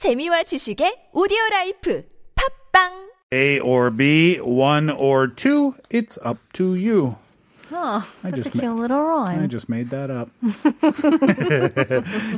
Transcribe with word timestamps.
재미와 0.00 0.43
지식의 0.43 1.09
오디오 1.13 1.37
라이프 1.51 2.03
팝빵 2.35 3.09
A 3.33 3.59
or 3.59 3.91
B, 3.91 4.37
one 4.41 4.89
or 4.89 5.27
two, 5.27 5.75
it's 5.89 6.17
up 6.25 6.37
to 6.53 6.75
you. 6.75 7.15
Oh, 7.73 8.03
I 8.21 8.29
that's 8.31 8.39
a 8.39 8.43
just 8.43 8.51
cute 8.51 8.63
ma- 8.65 8.73
little 8.73 8.97
I 8.97 9.37
rhyme. 9.37 9.47
just 9.47 9.69
made 9.69 9.89
that 9.91 10.11
up. 10.11 10.27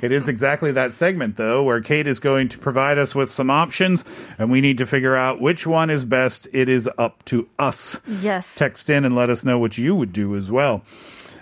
it 0.03 0.11
is 0.11 0.29
exactly 0.29 0.71
that 0.73 0.93
segment, 0.93 1.37
though, 1.37 1.63
where 1.63 1.81
Kate 1.81 2.05
is 2.05 2.19
going 2.19 2.49
to 2.49 2.59
provide 2.59 2.99
us 2.99 3.15
with 3.15 3.31
some 3.31 3.49
options, 3.49 4.05
and 4.37 4.51
we 4.51 4.61
need 4.61 4.77
to 4.77 4.85
figure 4.85 5.15
out 5.15 5.41
which 5.41 5.65
one 5.65 5.89
is 5.89 6.05
best. 6.05 6.47
It 6.53 6.69
is 6.69 6.87
up 6.99 7.25
to 7.25 7.49
us. 7.57 7.99
Yes. 8.21 8.53
Text 8.53 8.91
in 8.91 9.05
and 9.05 9.15
let 9.15 9.31
us 9.31 9.43
know 9.43 9.57
what 9.57 9.79
you 9.79 9.95
would 9.95 10.13
do 10.13 10.35
as 10.35 10.51
well. 10.51 10.83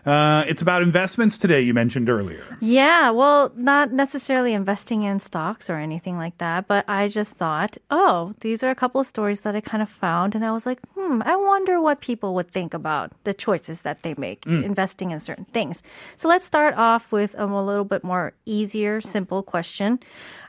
Uh, 0.05 0.43
it's 0.47 0.61
about 0.61 0.81
investments 0.81 1.37
today, 1.37 1.61
you 1.61 1.73
mentioned 1.73 2.09
earlier. 2.09 2.43
Yeah, 2.59 3.11
well, 3.11 3.51
not 3.55 3.91
necessarily 3.91 4.53
investing 4.53 5.03
in 5.03 5.19
stocks 5.19 5.69
or 5.69 5.75
anything 5.75 6.17
like 6.17 6.37
that, 6.39 6.67
but 6.67 6.85
I 6.89 7.07
just 7.07 7.35
thought, 7.35 7.77
oh, 7.91 8.33
these 8.41 8.63
are 8.63 8.71
a 8.71 8.75
couple 8.75 9.01
of 9.01 9.07
stories 9.07 9.41
that 9.41 9.55
I 9.55 9.61
kind 9.61 9.83
of 9.83 9.89
found, 9.89 10.33
and 10.33 10.43
I 10.43 10.51
was 10.51 10.65
like, 10.65 10.79
hmm, 10.95 11.21
I 11.23 11.35
wonder 11.35 11.79
what 11.79 12.01
people 12.01 12.33
would 12.35 12.49
think 12.49 12.73
about 12.73 13.11
the 13.25 13.33
choices 13.33 13.83
that 13.83 14.01
they 14.01 14.15
make 14.17 14.45
investing 14.47 15.11
in 15.11 15.19
certain 15.19 15.45
things. 15.45 15.83
So 16.17 16.27
let's 16.27 16.45
start 16.45 16.75
off 16.75 17.11
with 17.11 17.35
a 17.37 17.45
little 17.45 17.85
bit 17.85 18.03
more 18.03 18.33
easier, 18.45 19.01
simple 19.01 19.43
question. 19.43 19.99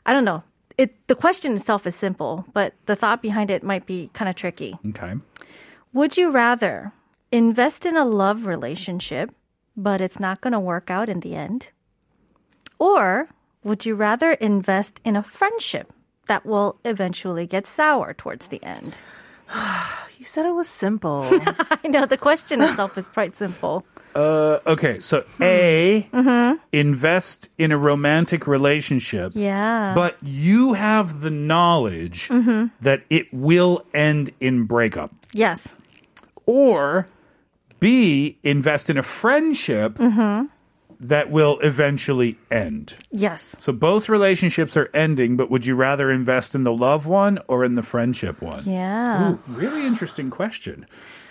I 0.07 0.13
don't 0.13 0.25
know. 0.25 0.43
It, 0.79 1.07
the 1.09 1.15
question 1.15 1.55
itself 1.55 1.87
is 1.87 1.95
simple, 1.95 2.47
but 2.55 2.73
the 2.87 2.97
thought 2.97 3.21
behind 3.21 3.51
it 3.51 3.63
might 3.63 3.85
be 3.85 4.09
kind 4.15 4.29
of 4.31 4.35
tricky. 4.35 4.79
Okay. 4.89 5.15
Would 5.93 6.17
you 6.17 6.31
rather 6.31 6.93
invest 7.31 7.85
in 7.85 7.97
a 7.97 8.05
love 8.05 8.47
relationship, 8.47 9.31
but 9.77 10.01
it's 10.01 10.21
not 10.21 10.41
going 10.41 10.53
to 10.53 10.61
work 10.61 10.91
out 10.91 11.09
in 11.09 11.21
the 11.21 11.35
end? 11.35 11.71
Or 12.79 13.29
would 13.63 13.87
you 13.87 13.95
rather 13.95 14.33
invest 14.33 15.01
in 15.05 15.17
a 15.17 15.23
friendship 15.23 15.93
that 16.27 16.45
will 16.45 16.79
eventually 16.85 17.47
get 17.47 17.67
sour 17.67 18.15
towards 18.15 18.49
the 18.49 18.63
end? 18.63 18.97
You 20.19 20.27
said 20.27 20.47
it 20.47 20.53
was 20.53 20.69
simple. 20.69 21.27
I 21.83 21.89
know 21.89 22.07
the 22.07 22.17
question 22.17 22.61
itself 22.61 22.97
is 22.97 23.09
quite 23.09 23.35
simple. 23.35 23.85
Uh, 24.15 24.61
okay, 24.69 25.01
so 25.01 25.23
hmm. 25.23 25.43
A, 25.43 26.09
mm-hmm. 26.13 26.59
invest 26.71 27.49
in 27.59 27.73
a 27.73 27.77
romantic 27.77 28.47
relationship. 28.47 29.33
Yeah. 29.35 29.95
But 29.97 30.17
you 30.23 30.75
have 30.75 31.23
the 31.23 31.31
knowledge 31.31 32.29
mm-hmm. 32.29 32.67
that 32.81 33.03
it 33.11 33.35
will 33.35 33.85
end 33.93 34.31
in 34.39 34.63
breakup. 34.67 35.11
yes. 35.33 35.77
Or 36.47 37.09
B, 37.83 38.39
invest 38.45 38.89
in 38.89 38.97
a 38.97 39.03
friendship 39.03 39.99
that 41.01 41.31
will 41.33 41.59
eventually 41.61 42.39
end. 42.49 42.95
Yes. 43.11 43.57
So 43.59 43.73
both 43.73 44.09
relationships 44.09 44.77
are 44.77 44.89
ending, 44.95 45.37
but 45.37 45.51
would 45.51 45.67
you 45.67 45.75
rather 45.75 46.09
invest 46.09 46.55
in 46.55 46.63
the 46.63 46.73
love 46.73 47.09
one 47.09 47.41
or 47.49 47.65
in 47.65 47.75
the 47.75 47.83
friendship 47.83 48.41
one? 48.41 48.63
Yeah. 48.65 49.33
Ooh, 49.33 49.41
really 49.49 49.85
interesting 49.85 50.31
question. 50.31 50.87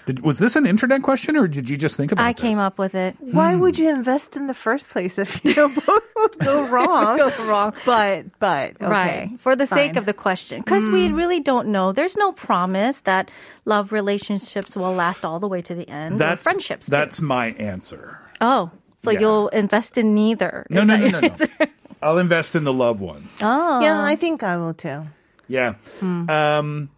Did, 0.06 0.22
was 0.22 0.40
this 0.40 0.56
an 0.56 0.66
internet 0.66 1.04
question 1.04 1.38
or 1.38 1.48
did 1.48 1.70
you 1.70 1.78
just 1.78 1.96
think 1.96 2.12
about 2.12 2.24
it? 2.24 2.28
I 2.28 2.34
this? 2.34 2.42
came 2.42 2.58
up 2.58 2.78
with 2.80 2.96
it. 2.96 3.16
Why 3.20 3.54
hmm. 3.54 3.60
would 3.62 3.78
you 3.78 3.90
invest 3.90 4.36
in 4.36 4.48
the 4.48 4.54
first 4.54 4.90
place 4.90 5.20
if 5.20 5.44
you 5.44 5.54
know 5.56 5.70
both 5.70 6.12
would 6.16 6.40
go 6.40 6.68
wrong? 6.68 7.18
Go 7.18 7.30
wrong. 7.46 7.74
But 7.86 8.26
but 8.40 8.82
okay. 8.82 8.88
Right. 8.88 9.40
For 9.40 9.56
the 9.56 9.68
sake 9.68 9.96
of 9.96 10.06
the 10.06 10.14
question. 10.14 10.62
Because 10.62 10.90
we 10.90 11.08
hmm. 11.08 11.16
really 11.16 11.40
don't 11.40 11.68
know. 11.68 11.92
There's 11.92 12.18
no 12.18 12.32
promise 12.32 13.02
that 13.02 13.30
love 13.66 13.92
relationships 13.92 14.76
will 14.76 14.94
last 14.94 15.24
all 15.24 15.40
the 15.40 15.48
way 15.48 15.62
to 15.62 15.76
the 15.76 15.88
end. 15.88 16.18
That's, 16.18 16.46
or 16.46 16.52
friendships. 16.52 16.88
too. 16.88 16.92
that's 16.92 17.22
my 17.22 17.48
answer. 17.52 18.20
Oh, 18.40 18.72
so 18.98 19.12
Yeah. 19.12 19.20
you'll 19.20 19.48
invest 19.50 19.98
in 19.98 20.14
neither. 20.14 20.66
No, 20.70 20.84
no, 20.84 20.96
no, 20.96 21.20
no, 21.20 21.20
no. 21.20 21.38
I'll 22.04 22.18
invest 22.18 22.56
in 22.56 22.64
the 22.64 22.74
love 22.74 23.00
one. 23.00 23.30
Oh. 23.42 23.82
Yeah, 23.82 24.02
I 24.02 24.16
think 24.16 24.44
I 24.44 24.58
will 24.58 24.74
too. 24.74 25.06
Yeah. 25.48 25.74
Hmm. 26.00 26.30
Um, 26.30 26.90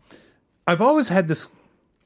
I've 0.68 0.82
always 0.82 1.10
had 1.10 1.28
this. 1.28 1.48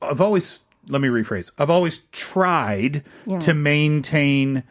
I've 0.02 0.22
always. 0.22 0.62
Let 0.90 1.02
me 1.02 1.08
rephrase. 1.10 1.52
I've 1.58 1.70
always 1.70 2.00
tried 2.12 3.04
to 3.40 3.54
maintain 3.54 4.64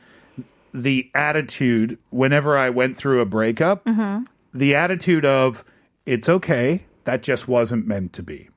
the 0.72 1.10
attitude 1.14 1.98
whenever 2.10 2.56
I 2.56 2.70
went 2.70 2.96
through 2.96 3.20
a 3.20 3.26
breakup. 3.26 3.84
Mm-hmm. 3.84 4.24
The 4.54 4.74
attitude 4.74 5.24
of 5.24 5.64
it's 6.04 6.28
okay. 6.28 6.84
That 7.04 7.22
just 7.22 7.48
wasn't 7.48 7.86
meant 7.86 8.12
to 8.14 8.22
be. 8.22 8.48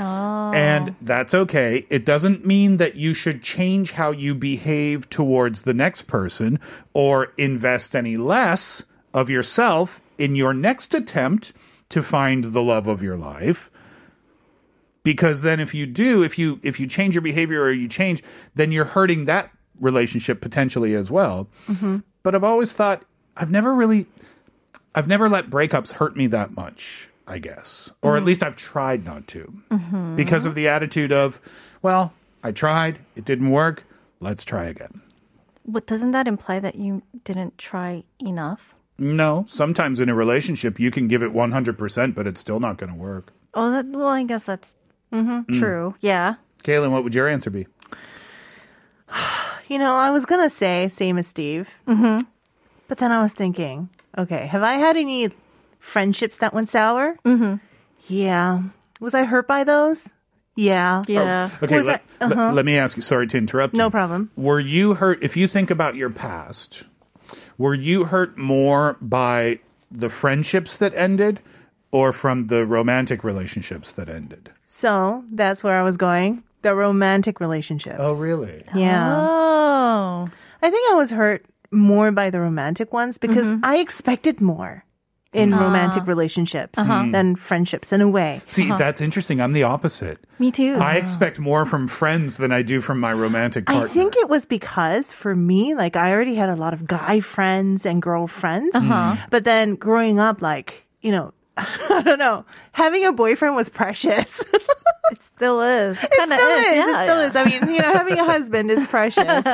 Oh. 0.00 0.52
And 0.52 0.94
that's 1.00 1.34
okay. 1.34 1.86
It 1.90 2.04
doesn't 2.04 2.46
mean 2.46 2.76
that 2.76 2.94
you 2.94 3.14
should 3.14 3.42
change 3.42 3.92
how 3.92 4.12
you 4.12 4.34
behave 4.34 5.10
towards 5.10 5.62
the 5.62 5.74
next 5.74 6.02
person 6.02 6.60
or 6.92 7.32
invest 7.36 7.96
any 7.96 8.16
less 8.16 8.84
of 9.12 9.28
yourself 9.28 10.00
in 10.16 10.36
your 10.36 10.54
next 10.54 10.94
attempt 10.94 11.52
to 11.88 12.02
find 12.02 12.44
the 12.44 12.62
love 12.62 12.86
of 12.86 13.02
your 13.02 13.16
life. 13.16 13.70
Because 15.08 15.40
then 15.40 15.58
if 15.58 15.72
you 15.74 15.86
do, 15.86 16.22
if 16.22 16.38
you 16.38 16.60
if 16.62 16.78
you 16.78 16.86
change 16.86 17.14
your 17.14 17.22
behavior 17.22 17.62
or 17.62 17.72
you 17.72 17.88
change, 17.88 18.22
then 18.54 18.70
you're 18.70 18.84
hurting 18.84 19.24
that 19.24 19.50
relationship 19.80 20.42
potentially 20.42 20.94
as 20.94 21.10
well. 21.10 21.48
Mm-hmm. 21.66 22.00
But 22.22 22.34
I've 22.34 22.44
always 22.44 22.74
thought 22.74 23.06
I've 23.34 23.50
never 23.50 23.72
really 23.72 24.04
I've 24.94 25.08
never 25.08 25.30
let 25.30 25.48
breakups 25.48 25.92
hurt 25.92 26.14
me 26.14 26.26
that 26.26 26.54
much, 26.54 27.08
I 27.26 27.38
guess. 27.38 27.90
Or 28.02 28.18
at 28.18 28.22
mm. 28.22 28.26
least 28.26 28.42
I've 28.42 28.54
tried 28.54 29.06
not 29.06 29.26
to. 29.28 29.50
Mm-hmm. 29.70 30.14
Because 30.14 30.44
of 30.44 30.54
the 30.54 30.68
attitude 30.68 31.10
of, 31.10 31.40
well, 31.80 32.12
I 32.42 32.52
tried, 32.52 32.98
it 33.16 33.24
didn't 33.24 33.50
work, 33.50 33.84
let's 34.20 34.44
try 34.44 34.66
again. 34.66 35.00
But 35.64 35.86
doesn't 35.86 36.10
that 36.10 36.28
imply 36.28 36.60
that 36.60 36.74
you 36.74 37.00
didn't 37.24 37.56
try 37.56 38.04
enough? 38.18 38.74
No, 38.98 39.46
sometimes 39.48 40.00
in 40.00 40.10
a 40.10 40.14
relationship 40.14 40.78
you 40.78 40.90
can 40.90 41.08
give 41.08 41.22
it 41.22 41.32
100%, 41.32 42.14
but 42.14 42.26
it's 42.26 42.40
still 42.40 42.60
not 42.60 42.76
going 42.76 42.92
to 42.92 42.98
work. 42.98 43.32
Oh, 43.54 43.70
that, 43.70 43.86
well, 43.86 44.08
I 44.08 44.24
guess 44.24 44.42
that's 44.42 44.74
true. 45.10 45.94
Yeah. 46.00 46.34
Kaylin, 46.64 46.90
what 46.90 47.04
would 47.04 47.14
your 47.14 47.28
answer 47.28 47.50
be? 47.50 47.66
You 49.68 49.76
know, 49.76 49.96
I 49.96 50.08
was 50.08 50.24
gonna 50.24 50.48
say 50.48 50.88
same 50.88 51.18
as 51.18 51.26
Steve, 51.26 51.68
mm-hmm. 51.86 52.24
but 52.88 52.96
then 52.96 53.12
I 53.12 53.20
was 53.20 53.34
thinking, 53.34 53.90
okay, 54.16 54.46
have 54.46 54.62
I 54.62 54.74
had 54.74 54.96
any 54.96 55.28
friendships 55.78 56.38
that 56.38 56.54
went 56.54 56.70
sour? 56.70 57.18
Mm-hmm. 57.22 57.56
Yeah. 58.06 58.62
Was 58.98 59.14
I 59.14 59.24
hurt 59.24 59.46
by 59.46 59.64
those? 59.64 60.08
Yeah. 60.56 61.04
Yeah. 61.06 61.50
Okay, 61.62 61.76
Was 61.76 61.86
let, 61.86 62.02
I- 62.18 62.26
let- 62.28 62.54
let 62.54 62.64
me 62.64 62.78
ask 62.78 62.96
you. 62.96 63.02
Sorry 63.02 63.26
to 63.26 63.36
interrupt 63.36 63.74
you. 63.74 63.78
No 63.78 63.90
problem. 63.90 64.30
Were 64.36 64.58
you 64.58 64.94
hurt? 64.94 65.22
If 65.22 65.36
you 65.36 65.46
think 65.46 65.70
about 65.70 65.96
your 65.96 66.08
past, 66.08 66.84
were 67.58 67.74
you 67.74 68.04
hurt 68.04 68.38
more 68.38 68.96
by 69.02 69.58
the 69.90 70.08
friendships 70.08 70.78
that 70.78 70.94
ended 70.94 71.40
or 71.90 72.12
from 72.12 72.46
the 72.48 72.66
romantic 72.66 73.24
relationships 73.24 73.92
that 73.92 74.08
ended? 74.08 74.50
So 74.64 75.24
that's 75.32 75.62
where 75.64 75.78
I 75.78 75.82
was 75.82 75.96
going. 75.96 76.42
The 76.62 76.74
romantic 76.74 77.40
relationships. 77.40 77.96
Oh, 77.98 78.18
really? 78.20 78.64
Yeah. 78.74 79.16
Oh. 79.16 80.28
I 80.60 80.70
think 80.70 80.90
I 80.92 80.94
was 80.94 81.10
hurt 81.10 81.44
more 81.70 82.10
by 82.10 82.30
the 82.30 82.40
romantic 82.40 82.92
ones 82.92 83.18
because 83.18 83.46
Mm-hmm. 83.52 83.64
I 83.64 83.78
expected 83.78 84.40
more 84.40 84.84
in 85.32 85.52
Ah. 85.52 85.60
romantic 85.60 86.06
relationships 86.06 86.78
Uh-huh. 86.78 87.06
than 87.12 87.36
friendships 87.36 87.92
in 87.92 88.00
a 88.00 88.08
way. 88.08 88.40
See, 88.46 88.72
that's 88.72 89.00
interesting. 89.00 89.40
I'm 89.40 89.52
the 89.52 89.62
opposite. 89.64 90.18
Me 90.38 90.50
too. 90.50 90.74
I 90.80 90.94
expect 90.94 91.38
more 91.38 91.66
from 91.66 91.86
friends 91.86 92.38
than 92.38 92.50
I 92.50 92.62
do 92.62 92.80
from 92.80 92.98
my 92.98 93.12
romantic 93.12 93.66
partner. 93.66 93.84
I 93.84 93.88
think 93.88 94.16
it 94.16 94.28
was 94.28 94.46
because 94.46 95.12
for 95.12 95.36
me, 95.36 95.74
like 95.74 95.94
I 95.96 96.12
already 96.12 96.34
had 96.34 96.48
a 96.48 96.56
lot 96.56 96.72
of 96.72 96.86
guy 96.86 97.20
friends 97.20 97.84
and 97.86 98.00
girlfriends. 98.02 98.74
Uh-huh. 98.74 99.16
But 99.30 99.44
then 99.44 99.74
growing 99.76 100.18
up, 100.18 100.40
like, 100.42 100.86
you 101.02 101.12
know, 101.12 101.32
I 101.90 102.02
don't 102.04 102.18
know, 102.18 102.44
having 102.72 103.04
a 103.04 103.12
boyfriend 103.12 103.56
was 103.56 103.68
precious. 103.68 104.40
it 105.10 105.20
still 105.22 105.60
is. 105.62 106.02
It 106.02 106.10
Kinda 106.10 106.34
still 106.34 106.48
is. 106.48 106.64
Yeah, 106.74 107.00
it 107.00 107.04
still 107.04 107.20
yeah. 107.20 107.26
is. 107.28 107.36
I 107.36 107.44
mean, 107.44 107.74
you 107.74 107.80
know, 107.82 107.92
having 107.92 108.18
a 108.18 108.24
husband 108.34 108.70
is 108.70 108.86
precious. 108.86 109.44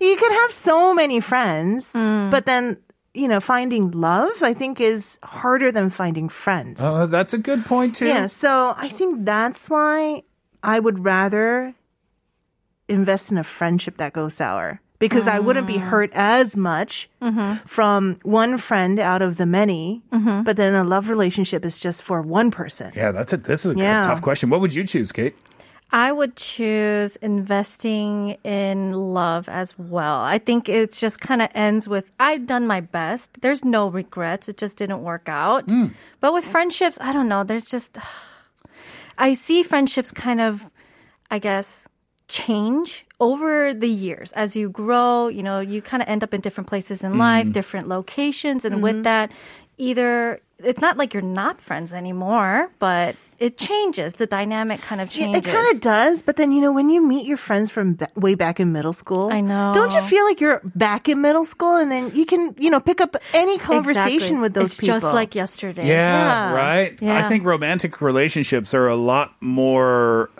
you 0.00 0.16
can 0.16 0.32
have 0.32 0.52
so 0.52 0.94
many 0.94 1.20
friends, 1.20 1.92
Mm. 1.94 2.30
but 2.30 2.46
then, 2.46 2.76
you 3.14 3.26
know, 3.28 3.40
finding 3.40 3.90
love, 3.92 4.42
I 4.42 4.54
think, 4.54 4.80
is 4.80 5.18
harder 5.22 5.72
than 5.72 5.90
finding 5.90 6.28
friends. 6.28 6.80
Uh, 6.82 7.06
that's 7.06 7.34
a 7.34 7.38
good 7.38 7.64
point, 7.66 7.96
too. 7.96 8.06
Yeah, 8.06 8.26
so 8.26 8.74
I 8.76 8.88
think 8.88 9.24
that's 9.24 9.68
why 9.70 10.22
I 10.62 10.78
would 10.78 11.04
rather 11.04 11.74
invest 12.88 13.30
in 13.32 13.38
a 13.38 13.44
friendship 13.44 13.96
that 13.98 14.12
goes 14.12 14.34
sour 14.34 14.80
because 14.98 15.28
I 15.28 15.38
wouldn't 15.38 15.66
be 15.66 15.76
ah. 15.76 15.90
hurt 15.90 16.10
as 16.12 16.56
much 16.56 17.08
mm-hmm. 17.22 17.64
from 17.66 18.18
one 18.22 18.58
friend 18.58 18.98
out 18.98 19.22
of 19.22 19.36
the 19.36 19.46
many, 19.46 20.02
mm-hmm. 20.12 20.42
but 20.42 20.56
then 20.56 20.74
a 20.74 20.84
love 20.84 21.08
relationship 21.08 21.64
is 21.64 21.78
just 21.78 22.02
for 22.02 22.20
one 22.20 22.50
person. 22.50 22.92
Yeah, 22.94 23.12
that's 23.12 23.32
a, 23.32 23.36
this 23.36 23.64
is 23.64 23.72
a 23.72 23.78
Yeah. 23.78 24.02
tough 24.02 24.22
question. 24.22 24.50
What 24.50 24.60
would 24.60 24.74
you 24.74 24.84
choose, 24.84 25.12
Kate? 25.12 25.36
I 25.90 26.12
would 26.12 26.36
choose 26.36 27.16
investing 27.16 28.36
in 28.44 28.92
love 28.92 29.48
as 29.48 29.78
well. 29.78 30.20
I 30.20 30.36
think 30.36 30.68
it 30.68 30.92
just 30.92 31.20
kind 31.20 31.40
of 31.40 31.48
ends 31.54 31.88
with 31.88 32.10
I've 32.20 32.46
done 32.46 32.66
my 32.66 32.80
best. 32.80 33.40
There's 33.40 33.64
no 33.64 33.88
regrets. 33.88 34.50
It 34.50 34.58
just 34.58 34.76
didn't 34.76 35.02
work 35.02 35.28
out. 35.28 35.64
Hmm. 35.64 35.86
But 36.20 36.34
with 36.34 36.44
friendships, 36.44 36.98
I 37.00 37.12
don't 37.12 37.28
know. 37.28 37.42
There's 37.42 37.64
just 37.64 37.96
I 39.18 39.32
see 39.32 39.62
friendships 39.62 40.12
kind 40.12 40.42
of 40.42 40.68
I 41.30 41.38
guess 41.38 41.88
change 42.28 43.06
over 43.20 43.74
the 43.74 43.88
years 43.88 44.32
as 44.32 44.54
you 44.54 44.70
grow, 44.70 45.28
you 45.28 45.42
know, 45.42 45.60
you 45.60 45.82
kind 45.82 46.02
of 46.02 46.08
end 46.08 46.22
up 46.22 46.32
in 46.32 46.40
different 46.40 46.68
places 46.68 47.02
in 47.02 47.18
life, 47.18 47.44
mm-hmm. 47.44 47.52
different 47.52 47.88
locations 47.88 48.64
and 48.64 48.82
with 48.82 48.94
mm-hmm. 48.94 49.02
that 49.02 49.32
either 49.76 50.40
it's 50.58 50.80
not 50.80 50.96
like 50.96 51.14
you're 51.14 51.22
not 51.22 51.60
friends 51.60 51.94
anymore, 51.94 52.70
but 52.78 53.16
it 53.38 53.56
changes. 53.56 54.14
The 54.14 54.26
dynamic 54.26 54.80
kind 54.80 55.00
of 55.00 55.14
Yeah, 55.14 55.26
changes. 55.26 55.46
It 55.46 55.54
kind 55.54 55.74
of 55.74 55.80
does, 55.80 56.22
but 56.22 56.36
then 56.36 56.50
you 56.50 56.60
know 56.60 56.72
when 56.72 56.90
you 56.90 57.00
meet 57.00 57.26
your 57.26 57.36
friends 57.36 57.70
from 57.70 57.94
ba- 57.94 58.08
way 58.16 58.34
back 58.34 58.58
in 58.58 58.72
middle 58.72 58.92
school, 58.92 59.32
I 59.32 59.40
know. 59.40 59.72
Don't 59.72 59.94
you 59.94 60.02
feel 60.02 60.24
like 60.24 60.40
you're 60.40 60.60
back 60.74 61.08
in 61.08 61.20
middle 61.22 61.44
school, 61.44 61.76
and 61.76 61.90
then 61.90 62.10
you 62.14 62.26
can 62.26 62.54
you 62.58 62.70
know 62.70 62.80
pick 62.80 63.00
up 63.00 63.16
any 63.34 63.54
Exactly. 63.54 63.76
conversation 63.76 64.40
with 64.40 64.54
those 64.54 64.72
it's 64.72 64.80
people? 64.80 64.98
just 64.98 65.14
like 65.14 65.34
yesterday. 65.36 65.86
Yeah, 65.86 66.50
Yeah. 66.50 66.54
right. 66.54 67.02
I 67.02 67.28
think 67.28 67.44
romantic 67.44 68.00
relationships 68.00 68.74
are 68.74 68.88
a 68.88 68.96
lot 68.96 69.34
more. 69.40 70.30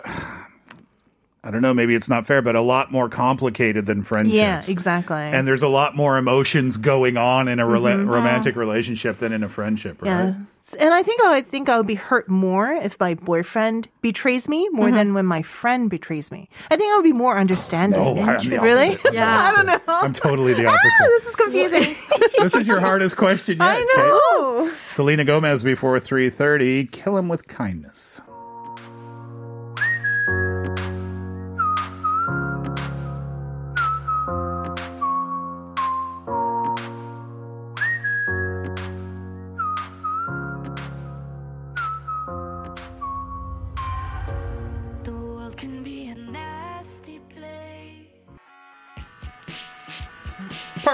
I 1.49 1.51
don't 1.51 1.63
know. 1.63 1.73
Maybe 1.73 1.95
it's 1.95 2.07
not 2.07 2.27
fair, 2.27 2.43
but 2.43 2.55
a 2.55 2.61
lot 2.61 2.91
more 2.91 3.09
complicated 3.09 3.87
than 3.87 4.03
friendships. 4.03 4.37
yeah, 4.39 4.61
exactly. 4.67 5.17
And 5.17 5.47
there's 5.47 5.63
a 5.63 5.67
lot 5.67 5.95
more 5.95 6.15
emotions 6.19 6.77
going 6.77 7.17
on 7.17 7.47
in 7.47 7.59
a 7.59 7.65
rela- 7.65 8.07
romantic 8.07 8.55
relationship 8.55 9.17
than 9.17 9.33
in 9.33 9.43
a 9.43 9.49
friendship, 9.49 9.99
right? 10.03 10.11
Mm-hmm. 10.27 10.43
yeah, 10.77 10.83
and 10.85 10.93
I 10.93 11.01
think 11.01 11.21
I 11.23 11.41
think 11.41 11.67
I 11.67 11.77
would 11.77 11.87
be 11.87 11.95
hurt 11.95 12.29
more 12.29 12.71
if 12.71 12.99
my 12.99 13.15
boyfriend 13.15 13.87
betrays 14.03 14.47
me 14.47 14.69
more 14.69 14.91
than 14.91 15.15
when 15.15 15.25
my 15.25 15.41
friend 15.41 15.89
betrays 15.89 16.31
me. 16.31 16.49
I 16.69 16.77
think 16.77 16.93
I 16.93 16.97
would 16.97 17.03
be 17.03 17.13
more 17.13 17.35
understanding. 17.35 17.99
Oh, 17.99 18.19
I'm 18.19 18.37
the 18.47 18.59
really? 18.59 18.89
opposite. 18.93 19.13
Yeah. 19.15 19.49
I 19.51 19.55
don't 19.55 19.65
know. 19.65 19.79
I'm 19.87 20.13
totally 20.13 20.53
the 20.53 20.65
Ah, 20.67 20.73
opposite. 20.73 21.09
this 21.17 21.27
is 21.29 21.35
confusing. 21.35 21.95
this 22.37 22.55
is 22.55 22.67
your 22.67 22.79
hardest 22.79 23.17
question 23.17 23.57
yet. 23.57 23.65
I 23.67 23.77
Kate. 23.77 23.87
know. 23.97 24.71
Selena 24.85 25.23
Gomez 25.23 25.63
before 25.63 25.97
3:30. 25.97 26.91
Kill 26.91 27.17
him 27.17 27.27
with 27.27 27.47
kindness. 27.47 28.21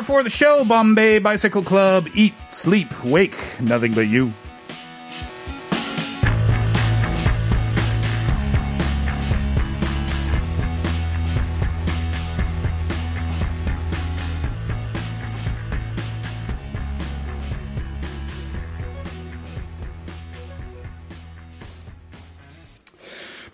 Of 0.08 0.24
the 0.24 0.30
show 0.30 0.64
Bombay 0.64 1.18
Bicycle 1.18 1.64
Club. 1.64 2.08
Eat, 2.14 2.36
sleep, 2.50 3.04
wake, 3.04 3.36
nothing 3.60 3.94
but 3.94 4.08
you. 4.08 4.34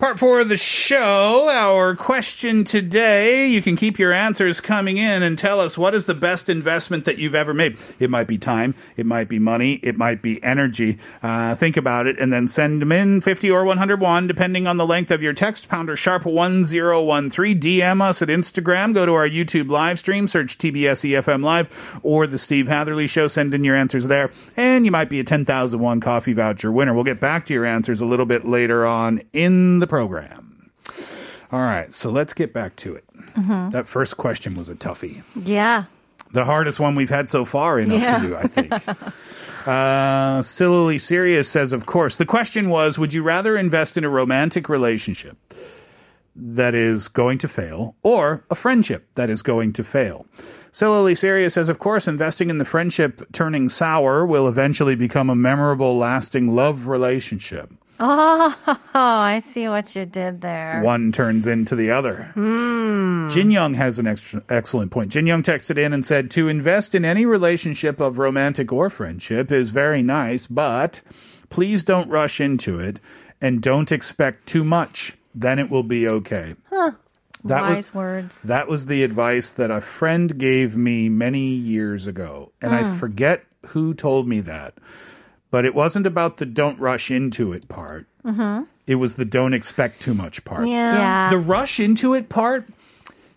Part 0.02 0.18
four 0.18 0.40
of 0.40 0.50
the 0.50 0.58
show. 0.58 1.48
Our 1.48 1.96
question 1.96 2.64
today. 2.64 3.46
You 3.46 3.62
can 3.62 3.76
keep 3.76 4.00
your 4.00 4.12
answers 4.12 4.60
coming 4.60 4.98
in 4.98 5.22
and 5.22 5.38
tell 5.38 5.60
us 5.60 5.78
what 5.78 5.94
is 5.94 6.08
the 6.08 6.16
best 6.16 6.50
investment 6.50 7.06
that 7.06 7.20
you've 7.20 7.36
ever 7.36 7.54
made. 7.54 7.78
It 8.00 8.10
might 8.10 8.26
be 8.26 8.40
time, 8.40 8.74
it 8.98 9.06
might 9.06 9.30
be 9.30 9.38
money, 9.38 9.74
it 9.84 9.96
might 9.98 10.24
be 10.24 10.44
energy. 10.44 10.98
Uh, 11.22 11.54
think 11.54 11.78
about 11.78 12.08
it 12.08 12.18
and 12.18 12.34
then 12.34 12.48
send 12.48 12.82
them 12.82 12.92
in 12.92 13.22
50 13.22 13.52
or 13.52 13.64
101, 13.64 14.26
depending 14.26 14.66
on 14.66 14.78
the 14.78 14.88
length 14.88 15.12
of 15.12 15.22
your 15.22 15.34
text. 15.34 15.68
Pounder 15.70 15.96
sharp 15.96 16.26
1013. 16.26 17.60
DM 17.60 18.02
us 18.02 18.24
at 18.24 18.28
Instagram. 18.28 18.96
Go 18.96 19.06
to 19.06 19.14
our 19.14 19.30
YouTube 19.30 19.70
live 19.70 20.00
stream, 20.00 20.28
search 20.28 20.58
TBS 20.58 21.12
EFM 21.12 21.44
Live 21.44 22.00
or 22.02 22.26
The 22.26 22.40
Steve 22.40 22.68
Hatherly 22.68 23.06
Show. 23.06 23.28
Send 23.28 23.54
in 23.54 23.64
your 23.64 23.76
answers 23.76 24.08
there. 24.08 24.32
And 24.58 24.84
you 24.84 24.90
might 24.90 25.10
be 25.10 25.20
a 25.20 25.24
10,001 25.24 26.00
coffee 26.00 26.34
voucher 26.34 26.72
winner. 26.72 26.96
We'll 26.96 27.04
get 27.04 27.20
back 27.20 27.46
to 27.46 27.54
your 27.54 27.68
answers 27.68 28.02
a 28.02 28.06
little 28.08 28.26
bit 28.26 28.46
later 28.46 28.84
on 28.84 29.22
in 29.32 29.78
the 29.78 29.91
program. 29.92 30.72
All 31.52 31.60
right, 31.60 31.94
so 31.94 32.10
let's 32.10 32.34
get 32.34 32.54
back 32.54 32.78
to 32.78 32.96
it. 32.96 33.04
That 33.74 33.88
first 33.90 34.16
question 34.16 34.56
was 34.56 34.70
a 34.70 34.76
toughie. 34.76 35.22
Yeah. 35.36 35.84
The 36.32 36.46
hardest 36.46 36.80
one 36.80 36.96
we've 36.96 37.10
had 37.10 37.28
so 37.28 37.44
far 37.44 37.78
enough 37.78 38.02
Yeah. 38.02 38.20
to 38.20 38.28
do, 38.28 38.36
I 38.38 38.48
think. 38.48 38.72
uh, 39.68 40.42
Sillily 40.42 40.98
Serious 40.98 41.50
says, 41.50 41.74
of 41.74 41.86
course. 41.86 42.16
The 42.16 42.26
question 42.26 42.70
was 42.70 42.98
Would 42.98 43.14
you 43.14 43.22
rather 43.22 43.58
invest 43.58 43.98
in 43.98 44.06
a 44.06 44.10
romantic 44.10 44.70
relationship 44.70 45.36
that 46.38 46.74
is 46.74 47.10
going 47.10 47.38
to 47.40 47.50
fail 47.50 47.98
or 48.02 48.46
a 48.50 48.56
friendship 48.56 49.10
that 49.16 49.30
is 49.30 49.44
going 49.44 49.74
to 49.74 49.84
fail? 49.84 50.26
Sillily 50.72 51.16
Serious 51.16 51.56
says, 51.56 51.68
of 51.68 51.80
course, 51.80 52.08
investing 52.08 52.50
in 52.50 52.60
the 52.60 52.66
friendship 52.66 53.30
turning 53.34 53.68
sour 53.68 54.26
will 54.26 54.48
eventually 54.48 54.96
become 54.96 55.30
a 55.30 55.36
memorable, 55.36 55.98
lasting 55.98 56.56
love 56.56 56.88
relationship. 56.88 57.70
Oh, 58.04 58.58
I 58.96 59.42
see 59.46 59.70
what 59.70 59.96
you 59.96 60.06
did 60.06 60.42
there. 60.42 60.82
one 60.82 61.12
turns 61.12 61.46
into 61.46 61.76
the 61.76 61.92
other. 61.92 62.32
Hmm. 62.34 63.30
Jin 63.30 63.52
Young 63.52 63.76
has 63.76 64.00
an 64.00 64.08
extra, 64.08 64.42
excellent 64.50 64.92
point. 64.92 65.12
Jin 65.12 65.28
Young 65.28 65.44
texted 65.44 65.78
in 65.78 65.94
and 65.94 66.04
said, 66.04 66.32
To 66.32 66.48
invest 66.48 66.96
in 66.96 67.06
any 67.06 67.28
relationship 67.28 68.00
of 68.00 68.18
romantic 68.18 68.74
or 68.74 68.90
friendship 68.90 69.52
is 69.52 69.70
very 69.70 70.02
nice, 70.02 70.48
but 70.48 71.02
please 71.52 71.84
don't 71.84 72.10
rush 72.10 72.42
into 72.42 72.80
it 72.80 73.00
and 73.40 73.62
don't 73.62 73.92
expect 73.92 74.48
too 74.48 74.64
much. 74.64 75.16
Then 75.36 75.60
it 75.60 75.70
will 75.70 75.84
be 75.84 76.08
okay. 76.08 76.56
That 77.44 77.62
Wise 77.64 77.76
was, 77.76 77.94
words. 77.94 78.42
that 78.42 78.68
was 78.68 78.88
the 78.88 79.04
advice 79.04 79.54
that 79.54 79.72
a 79.72 79.82
friend 79.82 80.38
gave 80.38 80.76
me 80.76 81.08
many 81.10 81.50
years 81.50 82.08
ago. 82.08 82.52
And 82.62 82.74
I 82.74 82.84
hmm. 82.84 82.96
forget 82.96 83.46
who 83.68 83.94
told 83.94 84.28
me 84.28 84.42
that. 84.42 84.74
But 85.52 85.66
it 85.66 85.76
wasn't 85.76 86.08
about 86.08 86.38
the 86.38 86.46
don't 86.46 86.80
rush 86.80 87.12
into 87.12 87.54
it 87.54 87.68
part. 87.68 88.08
Mm-hmm. 88.26 88.64
It 88.88 88.96
was 88.96 89.16
the 89.16 89.26
don't 89.26 89.54
expect 89.54 90.02
too 90.02 90.14
much 90.14 90.44
part. 90.44 90.68
Yeah. 90.68 90.98
Yeah. 90.98 91.30
The 91.30 91.38
rush 91.38 91.80
into 91.80 92.14
it 92.14 92.30
part, 92.30 92.68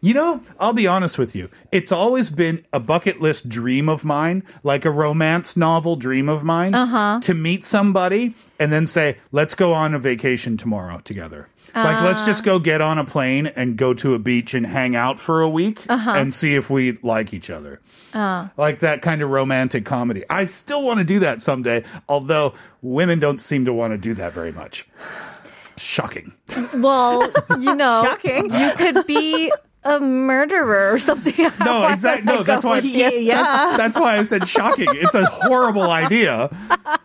you 0.04 0.12
know, 0.12 0.42
I'll 0.60 0.74
be 0.74 0.86
honest 0.86 1.16
with 1.16 1.34
you. 1.34 1.48
It's 1.72 1.90
always 1.90 2.28
been 2.28 2.64
a 2.74 2.78
bucket 2.80 3.22
list 3.22 3.48
dream 3.48 3.88
of 3.88 4.04
mine, 4.04 4.42
like 4.62 4.84
a 4.84 4.90
romance 4.90 5.56
novel 5.56 5.96
dream 5.96 6.28
of 6.28 6.44
mine, 6.44 6.74
uh-huh. 6.74 7.20
to 7.22 7.32
meet 7.32 7.64
somebody 7.64 8.34
and 8.58 8.70
then 8.70 8.86
say, 8.86 9.16
let's 9.32 9.54
go 9.54 9.72
on 9.72 9.94
a 9.94 9.98
vacation 9.98 10.58
tomorrow 10.58 10.98
together. 10.98 11.48
Like, 11.74 12.02
let's 12.02 12.22
ah. 12.22 12.26
just 12.26 12.44
go 12.44 12.60
get 12.60 12.80
on 12.80 12.98
a 12.98 13.04
plane 13.04 13.46
and 13.48 13.76
go 13.76 13.94
to 13.94 14.14
a 14.14 14.18
beach 14.18 14.54
and 14.54 14.64
hang 14.64 14.94
out 14.94 15.18
for 15.18 15.40
a 15.40 15.48
week 15.48 15.80
uh-huh. 15.88 16.12
and 16.12 16.32
see 16.32 16.54
if 16.54 16.70
we 16.70 16.98
like 17.02 17.34
each 17.34 17.50
other. 17.50 17.80
Ah. 18.12 18.52
Like 18.56 18.80
that 18.80 19.02
kind 19.02 19.22
of 19.22 19.30
romantic 19.30 19.84
comedy. 19.84 20.22
I 20.30 20.44
still 20.44 20.82
want 20.82 20.98
to 20.98 21.04
do 21.04 21.18
that 21.20 21.40
someday, 21.40 21.82
although 22.08 22.54
women 22.80 23.18
don't 23.18 23.38
seem 23.38 23.64
to 23.64 23.72
want 23.72 23.92
to 23.92 23.98
do 23.98 24.14
that 24.14 24.32
very 24.32 24.52
much. 24.52 24.86
Shocking. 25.76 26.32
Well, 26.74 27.28
you 27.58 27.74
know, 27.74 28.02
Shocking. 28.04 28.54
you 28.54 28.72
could 28.76 29.04
be 29.08 29.50
a 29.84 30.00
murderer 30.00 30.92
or 30.92 30.98
something. 30.98 31.34
No, 31.64 31.88
exactly. 31.88 32.24
No, 32.24 32.42
that's 32.42 32.64
why. 32.64 32.78
Yeah, 32.80 33.08
yeah. 33.08 33.42
That's, 33.42 33.76
that's 33.76 33.98
why 33.98 34.18
I 34.18 34.22
said 34.22 34.46
shocking. 34.46 34.88
It's 34.90 35.14
a 35.14 35.24
horrible 35.24 35.90
idea. 35.90 36.50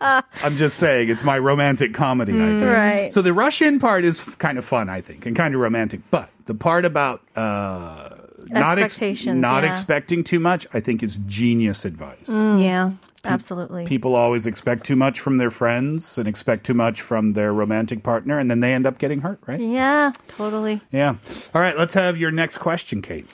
I'm 0.42 0.56
just 0.56 0.76
saying 0.78 1.08
it's 1.08 1.24
my 1.24 1.38
romantic 1.38 1.94
comedy 1.94 2.32
idea. 2.32 2.60
Mm, 2.60 2.74
right. 2.74 3.12
So 3.12 3.22
the 3.22 3.32
Russian 3.32 3.78
part 3.78 4.04
is 4.04 4.22
kind 4.36 4.58
of 4.58 4.64
fun, 4.64 4.88
I 4.90 5.00
think, 5.00 5.24
and 5.24 5.34
kind 5.34 5.54
of 5.54 5.60
romantic. 5.60 6.00
But 6.10 6.28
the 6.44 6.54
part 6.54 6.84
about 6.84 7.22
uh, 7.36 8.10
not 8.48 8.78
ex- 8.78 9.00
not 9.24 9.64
yeah. 9.64 9.70
expecting 9.70 10.24
too 10.24 10.40
much, 10.40 10.66
I 10.74 10.80
think 10.80 11.02
is 11.02 11.18
genius 11.26 11.84
advice. 11.84 12.28
Yeah. 12.28 12.92
Absolutely. 13.24 13.86
People 13.86 14.14
always 14.14 14.46
expect 14.46 14.84
too 14.84 14.96
much 14.96 15.20
from 15.20 15.36
their 15.36 15.50
friends 15.50 16.16
and 16.16 16.26
expect 16.26 16.64
too 16.64 16.74
much 16.74 17.02
from 17.02 17.32
their 17.32 17.52
romantic 17.52 18.02
partner, 18.02 18.38
and 18.38 18.50
then 18.50 18.60
they 18.60 18.72
end 18.72 18.86
up 18.86 18.98
getting 18.98 19.20
hurt, 19.20 19.40
right? 19.46 19.60
Yeah, 19.60 20.12
totally. 20.28 20.80
Yeah. 20.90 21.16
All 21.54 21.60
right, 21.60 21.76
let's 21.76 21.94
have 21.94 22.18
your 22.18 22.30
next 22.30 22.58
question, 22.58 23.02
Kate. 23.02 23.26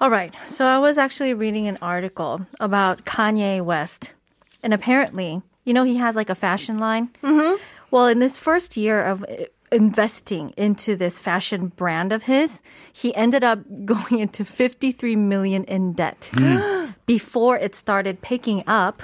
All 0.00 0.10
right. 0.10 0.34
So 0.44 0.66
I 0.66 0.78
was 0.78 0.98
actually 0.98 1.32
reading 1.32 1.68
an 1.68 1.78
article 1.80 2.44
about 2.58 3.04
Kanye 3.04 3.62
West. 3.62 4.12
And 4.62 4.74
apparently, 4.74 5.42
you 5.64 5.72
know, 5.72 5.84
he 5.84 5.96
has 5.96 6.16
like 6.16 6.28
a 6.28 6.34
fashion 6.34 6.78
line. 6.78 7.10
Mm-hmm. 7.22 7.62
Well, 7.92 8.06
in 8.08 8.18
this 8.18 8.36
first 8.36 8.76
year 8.76 9.04
of 9.04 9.22
uh, 9.22 9.44
investing 9.70 10.54
into 10.56 10.96
this 10.96 11.20
fashion 11.20 11.68
brand 11.68 12.12
of 12.12 12.24
his, 12.24 12.62
he 12.92 13.14
ended 13.14 13.44
up 13.44 13.60
going 13.84 14.18
into 14.18 14.44
53 14.44 15.14
million 15.14 15.62
in 15.64 15.92
debt 15.92 16.30
before 17.06 17.56
it 17.56 17.74
started 17.74 18.22
picking 18.22 18.64
up. 18.66 19.02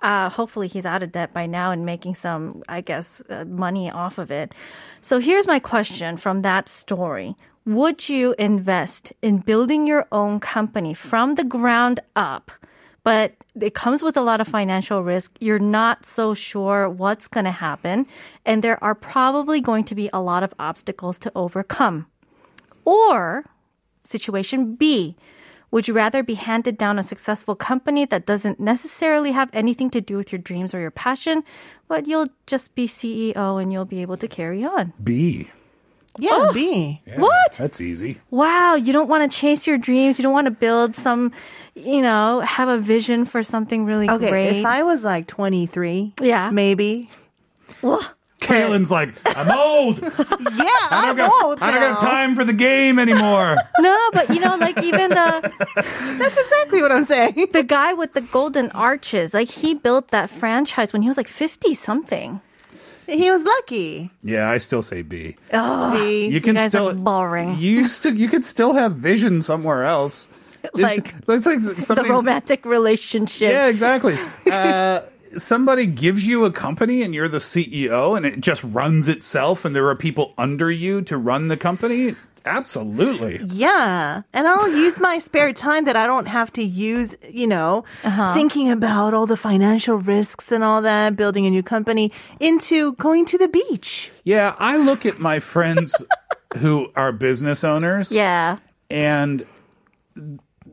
Uh, 0.00 0.28
hopefully, 0.28 0.68
he's 0.68 0.86
out 0.86 1.02
of 1.02 1.12
debt 1.12 1.32
by 1.32 1.46
now 1.46 1.70
and 1.70 1.86
making 1.86 2.14
some, 2.14 2.62
I 2.68 2.80
guess, 2.80 3.22
uh, 3.30 3.44
money 3.44 3.90
off 3.90 4.18
of 4.18 4.30
it. 4.30 4.54
So 5.00 5.18
here's 5.18 5.46
my 5.46 5.58
question 5.58 6.16
from 6.16 6.42
that 6.42 6.68
story. 6.68 7.34
Would 7.64 8.08
you 8.08 8.34
invest 8.38 9.12
in 9.22 9.38
building 9.38 9.86
your 9.86 10.06
own 10.12 10.38
company 10.38 10.94
from 10.94 11.34
the 11.34 11.44
ground 11.44 12.00
up? 12.14 12.52
But 13.02 13.34
it 13.60 13.74
comes 13.74 14.02
with 14.02 14.16
a 14.16 14.20
lot 14.20 14.40
of 14.40 14.48
financial 14.48 15.02
risk. 15.02 15.36
You're 15.40 15.58
not 15.58 16.04
so 16.04 16.34
sure 16.34 16.88
what's 16.88 17.28
going 17.28 17.44
to 17.44 17.52
happen. 17.52 18.06
And 18.44 18.62
there 18.62 18.82
are 18.82 18.94
probably 18.94 19.60
going 19.60 19.84
to 19.84 19.94
be 19.94 20.10
a 20.12 20.20
lot 20.20 20.42
of 20.42 20.52
obstacles 20.58 21.18
to 21.20 21.32
overcome. 21.34 22.06
Or 22.84 23.44
situation 24.04 24.74
B, 24.74 25.16
Would 25.70 25.88
you 25.88 25.94
rather 25.94 26.22
be 26.22 26.34
handed 26.34 26.78
down 26.78 26.98
a 26.98 27.02
successful 27.02 27.54
company 27.56 28.04
that 28.06 28.24
doesn't 28.24 28.60
necessarily 28.60 29.32
have 29.32 29.50
anything 29.52 29.90
to 29.90 30.00
do 30.00 30.16
with 30.16 30.32
your 30.32 30.38
dreams 30.40 30.72
or 30.74 30.80
your 30.80 30.90
passion, 30.92 31.42
but 31.88 32.06
you'll 32.06 32.28
just 32.46 32.74
be 32.74 32.86
CEO 32.86 33.60
and 33.60 33.72
you'll 33.72 33.84
be 33.84 34.00
able 34.02 34.16
to 34.18 34.28
carry 34.28 34.64
on? 34.64 34.92
B. 35.02 35.50
Yeah, 36.18 36.50
B. 36.54 37.02
Yeah, 37.06 37.20
What? 37.20 37.52
That's 37.58 37.78
easy. 37.80 38.20
Wow, 38.30 38.74
you 38.76 38.92
don't 38.94 39.08
want 39.08 39.30
to 39.30 39.36
chase 39.36 39.66
your 39.66 39.76
dreams. 39.76 40.18
You 40.18 40.22
don't 40.22 40.32
want 40.32 40.46
to 40.46 40.50
build 40.50 40.94
some, 40.94 41.30
you 41.74 42.00
know, 42.00 42.40
have 42.40 42.68
a 42.70 42.78
vision 42.78 43.26
for 43.26 43.42
something 43.42 43.84
really 43.84 44.08
Okay, 44.08 44.30
great. 44.30 44.56
if 44.60 44.64
I 44.64 44.82
was 44.82 45.04
like 45.04 45.26
23, 45.26 46.14
Yeah. 46.22 46.48
maybe. 46.50 47.10
well, 47.82 48.00
Kaylin's 48.40 48.90
like, 48.90 49.10
I'm 49.36 49.50
old. 49.50 50.00
Yeah, 50.56 50.64
I 50.90 51.08
I'm 51.10 51.16
don't, 51.16 51.28
got, 51.28 51.44
old 51.44 51.58
I 51.60 51.70
don't 51.70 51.80
got 51.80 52.02
now. 52.02 52.08
time 52.08 52.34
for 52.34 52.44
the 52.44 52.52
game 52.52 52.98
anymore. 52.98 53.56
no, 53.80 53.98
but 54.12 54.28
you 54.30 54.40
know, 54.40 54.56
like 54.56 54.82
even 54.82 55.10
the 55.10 55.52
That's 56.18 56.38
exactly 56.38 56.80
what 56.82 56.92
I'm 56.92 57.04
saying. 57.04 57.48
the 57.52 57.62
guy 57.64 57.92
with 57.92 58.12
the 58.14 58.20
golden 58.22 58.70
arches, 58.70 59.34
like 59.34 59.48
he 59.50 59.74
built 59.74 60.10
that 60.10 60.30
franchise 60.30 60.92
when 60.92 61.02
he 61.02 61.08
was 61.08 61.16
like 61.16 61.28
fifty 61.28 61.74
something. 61.74 62.40
He 63.06 63.30
was 63.30 63.44
lucky. 63.44 64.10
yeah, 64.22 64.48
I 64.50 64.58
still 64.58 64.82
say 64.82 65.02
B. 65.02 65.36
Oh, 65.52 65.92
B. 65.96 66.26
You 66.26 66.40
can 66.40 66.54
guys 66.56 66.70
still 66.72 66.88
are 66.90 66.94
boring. 66.94 67.56
You 67.58 67.86
still 67.88 68.14
you 68.16 68.28
could 68.28 68.44
still 68.44 68.72
have 68.74 68.96
vision 68.96 69.40
somewhere 69.42 69.84
else. 69.84 70.28
Like 70.74 71.14
it's 71.28 71.46
like 71.46 71.60
the 71.62 71.80
something. 71.80 72.08
romantic 72.10 72.64
relationship. 72.64 73.50
Yeah, 73.52 73.68
exactly. 73.68 74.16
Uh, 74.50 75.02
somebody 75.36 75.86
gives 75.86 76.26
you 76.26 76.44
a 76.44 76.52
company 76.52 77.02
and 77.02 77.14
you're 77.14 77.28
the 77.28 77.38
CEO 77.38 78.16
and 78.16 78.26
it 78.26 78.40
just 78.40 78.62
runs 78.64 79.08
itself 79.08 79.64
and 79.64 79.74
there 79.74 79.88
are 79.88 79.94
people 79.94 80.34
under 80.38 80.70
you 80.70 81.02
to 81.02 81.16
run 81.16 81.48
the 81.48 81.56
company. 81.56 82.14
Absolutely. 82.44 83.40
Yeah. 83.50 84.22
And 84.32 84.46
I'll 84.46 84.70
use 84.70 85.00
my 85.00 85.18
spare 85.18 85.52
time 85.52 85.84
that 85.86 85.96
I 85.96 86.06
don't 86.06 86.26
have 86.26 86.52
to 86.52 86.62
use, 86.62 87.16
you 87.28 87.46
know, 87.46 87.84
uh-huh. 88.04 88.34
thinking 88.34 88.70
about 88.70 89.14
all 89.14 89.26
the 89.26 89.36
financial 89.36 89.96
risks 89.96 90.52
and 90.52 90.62
all 90.62 90.80
that, 90.82 91.16
building 91.16 91.46
a 91.46 91.50
new 91.50 91.64
company, 91.64 92.12
into 92.38 92.92
going 92.94 93.24
to 93.26 93.38
the 93.38 93.48
beach. 93.48 94.12
Yeah, 94.22 94.54
I 94.60 94.76
look 94.76 95.04
at 95.04 95.18
my 95.18 95.40
friends 95.40 95.92
who 96.58 96.92
are 96.94 97.10
business 97.10 97.64
owners. 97.64 98.12
Yeah. 98.12 98.58
and 98.88 99.44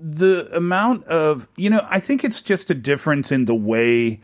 the 0.03 0.49
amount 0.53 1.05
of 1.05 1.47
you 1.55 1.69
know 1.69 1.85
i 1.89 1.97
think 1.97 2.25
it's 2.25 2.41
just 2.41 2.69
a 2.69 2.73
difference 2.73 3.31
in 3.31 3.45
the 3.45 3.55
way 3.55 4.19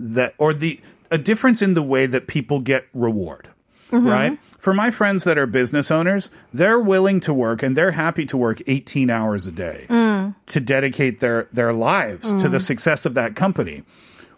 that 0.00 0.34
or 0.38 0.54
the 0.54 0.80
a 1.10 1.18
difference 1.18 1.60
in 1.60 1.74
the 1.74 1.82
way 1.82 2.06
that 2.06 2.26
people 2.26 2.60
get 2.60 2.86
reward 2.94 3.48
mm-hmm. 3.90 4.06
right? 4.06 4.38
For 4.58 4.74
my 4.74 4.90
friends 4.90 5.24
that 5.24 5.38
are 5.38 5.46
business 5.46 5.90
owners 5.90 6.30
they're 6.52 6.80
willing 6.80 7.20
to 7.20 7.34
work 7.34 7.62
and 7.62 7.76
they're 7.76 7.92
happy 7.92 8.26
to 8.26 8.36
work 8.36 8.62
18 8.66 9.10
hours 9.10 9.46
a 9.46 9.52
day 9.52 9.86
mm. 9.88 10.34
to 10.46 10.60
dedicate 10.60 11.20
their 11.20 11.48
their 11.52 11.72
lives 11.72 12.26
to 12.42 12.48
the 12.48 12.58
mm. 12.58 12.62
success 12.62 13.06
of 13.06 13.14
that 13.14 13.36
company. 13.36 13.82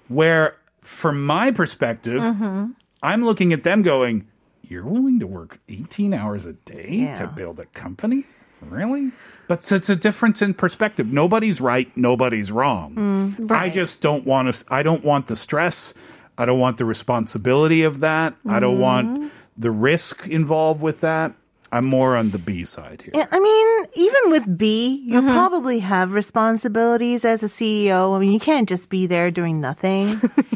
Where 0.09 0.57
from 0.83 1.25
my 1.25 1.51
perspective 1.51 2.21
mm-hmm. 2.21 2.73
i'm 3.03 3.25
looking 3.25 3.53
at 3.53 3.63
them 3.63 3.83
going 3.83 4.27
you're 4.63 4.85
willing 4.85 5.21
to 5.21 5.27
work 5.27 5.59
18 5.69 6.13
hours 6.13 6.45
a 6.45 6.53
day 6.53 7.15
to 7.17 7.27
build 7.27 7.61
a 7.61 7.67
company 7.67 8.25
Really? 8.69 9.13
But 9.49 9.63
so 9.63 9.77
it's 9.77 9.89
a 9.89 9.97
difference 9.97 10.41
in 10.41 10.55
perspective. 10.55 11.07
Nobody's 11.07 11.61
right, 11.61 11.95
nobody's 11.97 12.51
wrong. 12.51 12.95
Mm, 12.95 13.51
I 13.51 13.55
right. 13.55 13.73
just 13.73 14.01
don't 14.01 14.25
want 14.25 14.53
to 14.53 14.65
I 14.69 14.83
don't 14.83 15.05
want 15.05 15.27
the 15.27 15.37
stress. 15.37 15.95
I 16.39 16.45
don't 16.45 16.59
want 16.59 16.79
the 16.79 16.85
responsibility 16.85 17.83
of 17.83 18.01
that. 18.01 18.35
I 18.49 18.59
don't 18.59 18.75
mm-hmm. 18.75 18.83
want 18.83 19.33
the 19.57 19.71
risk 19.71 20.27
involved 20.27 20.81
with 20.81 21.01
that. 21.01 21.35
I'm 21.71 21.87
more 21.87 22.17
on 22.17 22.31
the 22.31 22.39
B 22.39 22.65
side 22.65 23.03
here. 23.03 23.13
Yeah, 23.15 23.27
I 23.31 23.41
mean, 23.41 23.87
even 23.95 24.31
with 24.31 24.59
B, 24.59 25.03
you 25.07 25.21
mm-hmm. 25.21 25.31
probably 25.31 25.79
have 25.81 26.13
responsibilities 26.13 27.25
as 27.25 27.43
a 27.43 27.47
CEO. 27.47 28.15
I 28.15 28.19
mean, 28.19 28.33
you 28.33 28.41
can't 28.41 28.69
just 28.69 28.91
be 28.91 29.07
there 29.07 29.31
doing 29.31 29.61
nothing. 29.61 30.21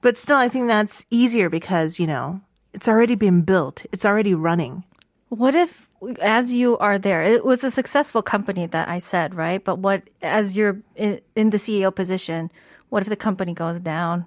But 0.00 0.16
still, 0.16 0.36
I 0.36 0.48
think 0.48 0.68
that's 0.68 1.04
easier 1.10 1.48
because, 1.48 1.98
you 1.98 2.06
know, 2.06 2.40
it's 2.72 2.88
already 2.88 3.14
been 3.14 3.42
built, 3.42 3.84
it's 3.92 4.04
already 4.04 4.34
running. 4.34 4.84
What 5.28 5.54
if, 5.54 5.87
as 6.20 6.52
you 6.52 6.78
are 6.78 6.98
there, 6.98 7.22
it 7.22 7.44
was 7.44 7.64
a 7.64 7.70
successful 7.70 8.22
company 8.22 8.66
that 8.66 8.88
I 8.88 8.98
said, 8.98 9.34
right? 9.34 9.62
But 9.62 9.78
what, 9.78 10.02
as 10.22 10.56
you're 10.56 10.80
in, 10.96 11.20
in 11.34 11.50
the 11.50 11.58
CEO 11.58 11.94
position, 11.94 12.50
what 12.88 13.02
if 13.02 13.08
the 13.08 13.16
company 13.16 13.54
goes 13.54 13.80
down? 13.80 14.24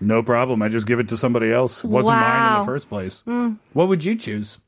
No 0.00 0.22
problem. 0.22 0.62
I 0.62 0.68
just 0.68 0.86
give 0.86 0.98
it 0.98 1.08
to 1.10 1.16
somebody 1.16 1.52
else. 1.52 1.84
It 1.84 1.90
wasn't 1.90 2.16
mine 2.16 2.52
in 2.54 2.58
the 2.60 2.66
first 2.66 2.88
place. 2.88 3.22
Mm. 3.26 3.58
What 3.72 3.88
would 3.88 4.04
you 4.04 4.16
choose? 4.16 4.58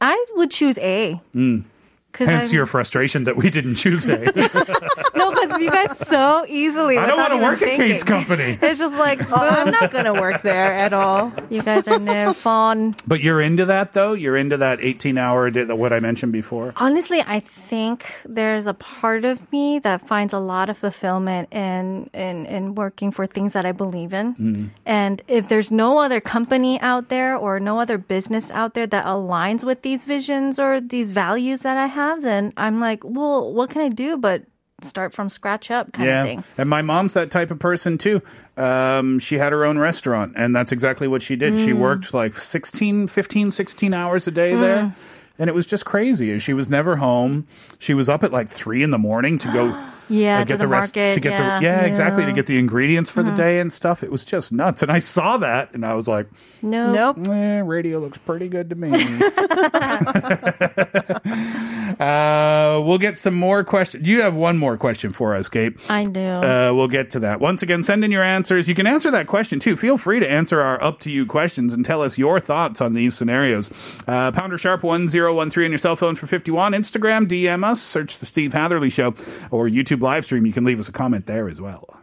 I 0.00 0.24
would 0.34 0.50
choose 0.50 0.78
A. 0.78 1.20
Cause 1.34 1.69
Hence 2.16 2.46
I'm- 2.46 2.54
your 2.54 2.66
frustration 2.66 3.24
that 3.24 3.36
we 3.36 3.50
didn't 3.50 3.76
choose 3.76 4.04
A. 4.06 4.18
no, 5.14 5.30
because 5.30 5.62
you 5.62 5.70
guys 5.70 5.96
so 6.08 6.44
easily. 6.48 6.96
I 6.98 7.06
don't 7.06 7.18
want 7.18 7.30
to 7.30 7.36
even 7.36 7.48
work 7.48 7.62
at. 7.62 7.76
Kate's 7.76 8.04
company. 8.04 8.58
It's 8.70 8.78
just 8.78 8.96
like, 8.96 9.20
Oh, 9.30 9.36
I'm 9.36 9.70
not 9.70 9.90
going 9.90 10.04
to 10.06 10.12
work 10.12 10.42
there 10.42 10.72
at 10.74 10.92
all. 10.92 11.32
you 11.50 11.62
guys 11.62 11.88
are 11.88 11.98
no 11.98 12.32
fun. 12.32 12.94
But 13.06 13.20
you're 13.20 13.40
into 13.40 13.64
that 13.66 13.92
though? 13.92 14.12
You're 14.12 14.36
into 14.36 14.56
that 14.58 14.80
18 14.80 15.18
hour 15.18 15.50
what 15.80 15.92
I 15.92 16.00
mentioned 16.00 16.32
before? 16.32 16.72
Honestly, 16.76 17.22
I 17.26 17.40
think 17.40 18.06
there's 18.24 18.66
a 18.66 18.74
part 18.74 19.24
of 19.24 19.50
me 19.52 19.78
that 19.80 20.06
finds 20.06 20.32
a 20.32 20.38
lot 20.38 20.70
of 20.70 20.78
fulfillment 20.78 21.52
in 21.52 22.10
in, 22.12 22.46
in 22.46 22.74
working 22.74 23.10
for 23.10 23.26
things 23.26 23.52
that 23.52 23.64
I 23.64 23.72
believe 23.72 24.12
in. 24.12 24.34
Mm-hmm. 24.34 24.66
And 24.86 25.22
if 25.28 25.48
there's 25.48 25.70
no 25.70 25.98
other 25.98 26.20
company 26.20 26.80
out 26.80 27.08
there 27.08 27.36
or 27.36 27.60
no 27.60 27.80
other 27.80 27.98
business 27.98 28.50
out 28.50 28.74
there 28.74 28.86
that 28.86 29.04
aligns 29.04 29.64
with 29.64 29.82
these 29.82 30.04
visions 30.04 30.58
or 30.58 30.80
these 30.80 31.10
values 31.12 31.60
that 31.62 31.76
I 31.76 31.86
have, 31.86 31.99
then 32.20 32.52
I'm 32.56 32.80
like, 32.80 33.00
well, 33.04 33.52
what 33.52 33.70
can 33.70 33.82
I 33.82 33.88
do 33.88 34.16
but 34.16 34.44
start 34.82 35.12
from 35.12 35.28
scratch 35.28 35.70
up 35.70 35.92
kind 35.92 36.08
of 36.08 36.26
thing. 36.26 36.44
And 36.56 36.70
my 36.70 36.80
mom's 36.80 37.12
that 37.12 37.30
type 37.30 37.50
of 37.50 37.58
person 37.58 37.98
too. 37.98 38.22
Um, 38.56 39.18
she 39.18 39.36
had 39.36 39.52
her 39.52 39.62
own 39.64 39.78
restaurant, 39.78 40.32
and 40.36 40.56
that's 40.56 40.72
exactly 40.72 41.06
what 41.06 41.20
she 41.20 41.36
did. 41.36 41.52
Mm. 41.52 41.64
She 41.66 41.74
worked 41.74 42.14
like 42.14 42.32
16, 42.34 43.06
15, 43.08 43.50
16 43.50 43.92
hours 43.92 44.26
a 44.26 44.30
day 44.30 44.52
Mm. 44.52 44.60
there. 44.62 44.94
And 45.38 45.48
it 45.48 45.54
was 45.54 45.64
just 45.66 45.86
crazy. 45.86 46.32
And 46.32 46.42
she 46.42 46.52
was 46.52 46.68
never 46.68 46.96
home. 46.96 47.46
She 47.78 47.94
was 47.94 48.10
up 48.10 48.22
at 48.24 48.30
like 48.32 48.48
three 48.50 48.82
in 48.82 48.90
the 48.90 48.98
morning 48.98 49.38
to 49.38 49.50
go 49.52 49.78
Yeah, 50.10 50.38
uh, 50.38 50.40
to 50.40 50.44
get 50.48 50.58
the 50.58 50.66
rest 50.66 50.96
market, 50.96 51.14
to 51.14 51.20
get 51.20 51.32
yeah. 51.32 51.38
Mm-hmm. 51.38 51.58
the 51.60 51.64
yeah 51.64 51.80
exactly 51.82 52.24
to 52.24 52.32
get 52.32 52.46
the 52.46 52.58
ingredients 52.58 53.10
for 53.10 53.22
the 53.22 53.30
day 53.32 53.60
and 53.60 53.72
stuff. 53.72 54.02
It 54.02 54.10
was 54.10 54.24
just 54.24 54.50
nuts. 54.52 54.82
And 54.82 54.90
I 54.90 54.98
saw 54.98 55.36
that, 55.36 55.72
and 55.72 55.86
I 55.86 55.94
was 55.94 56.08
like, 56.08 56.26
No. 56.62 56.92
Nope. 56.92 57.28
Eh, 57.28 57.60
radio 57.60 58.00
looks 58.00 58.18
pretty 58.18 58.48
good 58.48 58.70
to 58.70 58.76
me. 58.76 58.90
uh, 62.00 62.80
we'll 62.82 62.98
get 62.98 63.18
some 63.18 63.34
more 63.34 63.62
questions. 63.62 64.08
You 64.08 64.22
have 64.22 64.34
one 64.34 64.56
more 64.56 64.78
question 64.78 65.10
for 65.12 65.34
us, 65.34 65.50
Kate. 65.50 65.76
I 65.90 66.04
do. 66.04 66.20
Uh, 66.20 66.72
we'll 66.74 66.88
get 66.88 67.10
to 67.10 67.20
that. 67.20 67.40
Once 67.40 67.62
again, 67.62 67.84
send 67.84 68.04
in 68.04 68.10
your 68.10 68.22
answers. 68.22 68.66
You 68.66 68.74
can 68.74 68.86
answer 68.86 69.10
that 69.10 69.26
question 69.26 69.60
too. 69.60 69.76
Feel 69.76 69.98
free 69.98 70.18
to 70.18 70.28
answer 70.28 70.62
our 70.62 70.82
up 70.82 71.00
to 71.00 71.10
you 71.10 71.26
questions 71.26 71.74
and 71.74 71.84
tell 71.84 72.00
us 72.00 72.16
your 72.16 72.40
thoughts 72.40 72.80
on 72.80 72.94
these 72.94 73.14
scenarios. 73.16 73.68
Uh, 74.08 74.32
pounder 74.32 74.56
sharp 74.56 74.82
1013 74.82 75.64
on 75.64 75.70
your 75.70 75.78
cell 75.78 75.94
phone 75.94 76.16
for 76.16 76.26
51. 76.26 76.72
Instagram, 76.72 77.26
DM 77.26 77.64
us, 77.64 77.82
search 77.82 78.18
the 78.18 78.24
Steve 78.24 78.54
Hatherly 78.54 78.88
Show, 78.88 79.14
or 79.50 79.68
YouTube 79.68 80.00
live 80.00 80.24
stream. 80.24 80.46
You 80.46 80.54
can 80.54 80.64
leave 80.64 80.80
us 80.80 80.88
a 80.88 80.92
comment 80.92 81.26
there 81.26 81.48
as 81.48 81.60
well. 81.60 81.96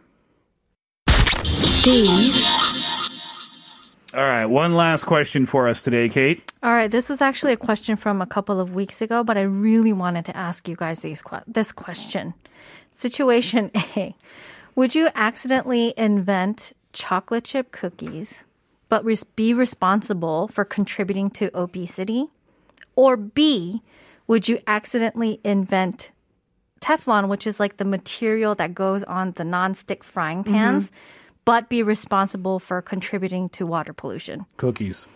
Steve 1.54 2.34
All 4.14 4.22
right, 4.22 4.46
one 4.46 4.74
last 4.74 5.04
question 5.04 5.44
for 5.44 5.68
us 5.68 5.82
today, 5.82 6.08
Kate. 6.08 6.50
All 6.62 6.72
right, 6.72 6.90
this 6.90 7.10
was 7.10 7.20
actually 7.20 7.52
a 7.52 7.58
question 7.58 7.96
from 7.96 8.22
a 8.22 8.26
couple 8.26 8.58
of 8.58 8.74
weeks 8.74 9.02
ago, 9.02 9.22
but 9.22 9.36
I 9.36 9.42
really 9.42 9.92
wanted 9.92 10.24
to 10.26 10.36
ask 10.36 10.66
you 10.66 10.76
guys 10.76 11.00
these 11.00 11.20
que- 11.20 11.42
this 11.46 11.72
question. 11.72 12.32
Situation 12.92 13.70
A. 13.74 14.16
Would 14.74 14.94
you 14.94 15.10
accidentally 15.14 15.92
invent 15.96 16.72
chocolate 16.94 17.44
chip 17.44 17.70
cookies 17.70 18.44
but 18.88 19.04
res- 19.04 19.24
be 19.24 19.52
responsible 19.52 20.48
for 20.48 20.64
contributing 20.64 21.28
to 21.32 21.50
obesity? 21.54 22.28
Or 22.96 23.16
B, 23.16 23.82
would 24.26 24.48
you 24.48 24.58
accidentally 24.66 25.38
invent 25.44 26.12
Teflon, 26.80 27.28
which 27.28 27.46
is 27.46 27.60
like 27.60 27.76
the 27.76 27.84
material 27.84 28.54
that 28.54 28.74
goes 28.74 29.02
on 29.04 29.32
the 29.32 29.44
non-stick 29.44 30.02
frying 30.02 30.44
mm-hmm. 30.44 30.54
pans, 30.54 30.92
but 31.48 31.70
be 31.70 31.82
responsible 31.82 32.58
for 32.58 32.82
contributing 32.82 33.48
to 33.48 33.64
water 33.64 33.94
pollution? 33.94 34.44
Cookies. 34.58 35.06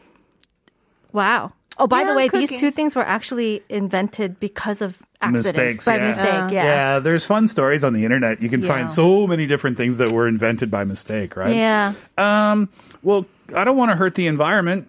Wow. 1.12 1.52
Oh, 1.76 1.86
by 1.86 2.04
the 2.04 2.10
Yeah, 2.10 2.16
way, 2.16 2.28
these 2.28 2.48
two 2.48 2.70
things 2.70 2.96
were 2.96 3.04
actually 3.04 3.62
invented 3.68 4.40
because 4.40 4.80
of 4.80 5.02
accidents. 5.20 5.56
Mistakes, 5.58 5.84
by 5.84 5.96
yeah. 5.96 6.08
mistake, 6.08 6.52
yeah. 6.52 6.64
Yeah, 6.64 6.98
there's 7.00 7.26
fun 7.26 7.48
stories 7.48 7.84
on 7.84 7.92
the 7.92 8.06
internet. 8.06 8.40
You 8.40 8.48
can 8.48 8.62
Yeah. 8.62 8.68
find 8.68 8.90
so 8.90 9.26
many 9.26 9.46
different 9.46 9.76
things 9.76 9.98
that 9.98 10.10
were 10.10 10.26
invented 10.26 10.70
by 10.70 10.84
mistake, 10.84 11.36
right? 11.36 11.54
Yeah. 11.54 11.92
Um, 12.16 12.70
well, 13.02 13.26
I 13.54 13.64
don't 13.64 13.76
want 13.76 13.90
to 13.90 13.96
hurt 13.96 14.14
the 14.14 14.26
environment. 14.26 14.88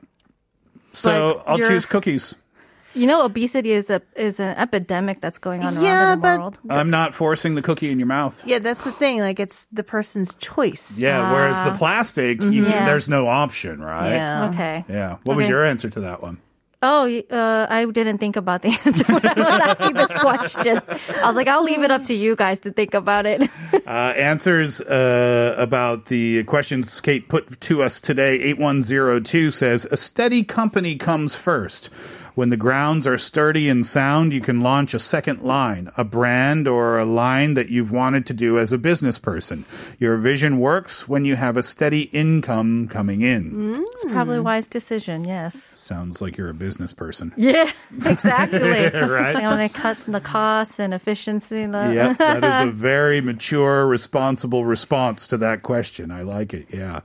So 0.93 1.41
But 1.45 1.51
I'll 1.51 1.57
choose 1.57 1.85
cookies. 1.85 2.35
You 2.95 3.07
know, 3.07 3.25
obesity 3.25 3.71
is 3.71 3.89
a 3.89 4.01
is 4.15 4.39
an 4.39 4.55
epidemic 4.57 5.19
that's 5.21 5.39
going 5.39 5.63
on 5.63 5.75
around 5.75 5.83
Yeah, 5.83 6.13
in 6.13 6.19
the 6.19 6.21
but- 6.21 6.39
world. 6.39 6.59
I'm 6.69 6.89
not 6.89 7.15
forcing 7.15 7.55
the 7.55 7.61
cookie 7.61 7.89
in 7.91 7.97
your 7.99 8.07
mouth. 8.07 8.41
Yeah, 8.45 8.59
that's 8.59 8.83
the 8.83 8.91
thing. 8.91 9.19
Like, 9.19 9.39
it's 9.39 9.65
the 9.71 9.83
person's 9.83 10.33
choice. 10.35 10.99
Yeah, 10.99 11.31
whereas 11.33 11.61
the 11.63 11.77
plastic, 11.77 12.41
you, 12.41 12.65
Yeah. 12.65 12.85
there's 12.85 13.09
no 13.09 13.27
option, 13.27 13.81
right? 13.81 14.11
Yeah. 14.13 14.49
Okay. 14.49 14.85
Yeah. 14.87 15.17
What 15.23 15.35
was 15.37 15.49
your 15.49 15.65
answer 15.65 15.89
to 15.89 15.99
that 16.01 16.21
one? 16.21 16.37
Oh, 16.85 17.05
y- 17.05 17.23
uh, 17.31 17.65
I 17.69 17.85
didn't 17.85 18.17
think 18.17 18.35
about 18.35 18.61
the 18.61 18.67
answer 18.85 19.05
when 19.07 19.25
I 19.25 19.33
was 19.39 19.61
asking 19.61 19.93
this 19.93 20.11
question. 20.19 20.81
I 21.23 21.27
was 21.27 21.35
like, 21.37 21.47
I'll 21.47 21.63
leave 21.63 21.81
it 21.81 21.91
up 21.91 22.03
to 22.05 22.13
you 22.13 22.35
guys 22.35 22.59
to 22.61 22.71
think 22.71 22.93
about 22.93 23.25
it. 23.25 23.49
Uh, 23.85 24.13
answers 24.15 24.79
uh, 24.81 25.55
about 25.57 26.05
the 26.05 26.43
questions 26.45 27.01
Kate 27.01 27.27
put 27.27 27.59
to 27.59 27.83
us 27.83 27.99
today. 27.99 28.35
8102 28.39 29.51
says, 29.51 29.85
A 29.91 29.97
steady 29.97 30.43
company 30.43 30.95
comes 30.95 31.35
first. 31.35 31.89
When 32.35 32.49
the 32.49 32.57
grounds 32.57 33.05
are 33.05 33.17
sturdy 33.17 33.69
and 33.69 33.85
sound, 33.85 34.33
you 34.33 34.41
can 34.41 34.61
launch 34.61 34.93
a 34.93 34.99
second 34.99 35.41
line, 35.43 35.91
a 35.97 36.03
brand 36.03 36.67
or 36.67 36.97
a 36.97 37.05
line 37.05 37.53
that 37.53 37.69
you've 37.69 37.91
wanted 37.91 38.25
to 38.27 38.33
do 38.33 38.57
as 38.57 38.73
a 38.73 38.77
business 38.79 39.19
person. 39.19 39.65
Your 39.99 40.17
vision 40.17 40.57
works 40.59 41.07
when 41.07 41.25
you 41.25 41.35
have 41.35 41.57
a 41.57 41.63
steady 41.63 42.03
income 42.11 42.87
coming 42.87 43.21
in. 43.21 43.75
It's 43.91 44.05
probably 44.05 44.37
a 44.37 44.41
wise 44.43 44.65
decision. 44.65 45.25
Yes. 45.25 45.53
Sounds 45.79 46.21
like 46.21 46.35
you're 46.37 46.49
a 46.49 46.53
business 46.55 46.91
person. 46.93 47.33
Yeah, 47.43 47.71
exactly. 48.05 48.59
Right? 49.13 49.35
I'm 49.35 49.43
going 49.57 49.69
to 49.69 49.73
cut 49.73 49.97
the 50.07 50.21
costs 50.21 50.79
and 50.79 50.93
efficiency. 50.93 51.65
the- 51.67 51.91
Yep, 51.93 52.17
that 52.17 52.43
is 52.43 52.69
a 52.69 52.71
very 52.71 53.21
mature, 53.21 53.85
responsible 53.85 54.65
response 54.65 55.27
to 55.27 55.37
that 55.37 55.61
question. 55.61 56.09
I 56.09 56.21
like 56.23 56.53
it. 56.53 56.67
Yeah. 56.73 57.01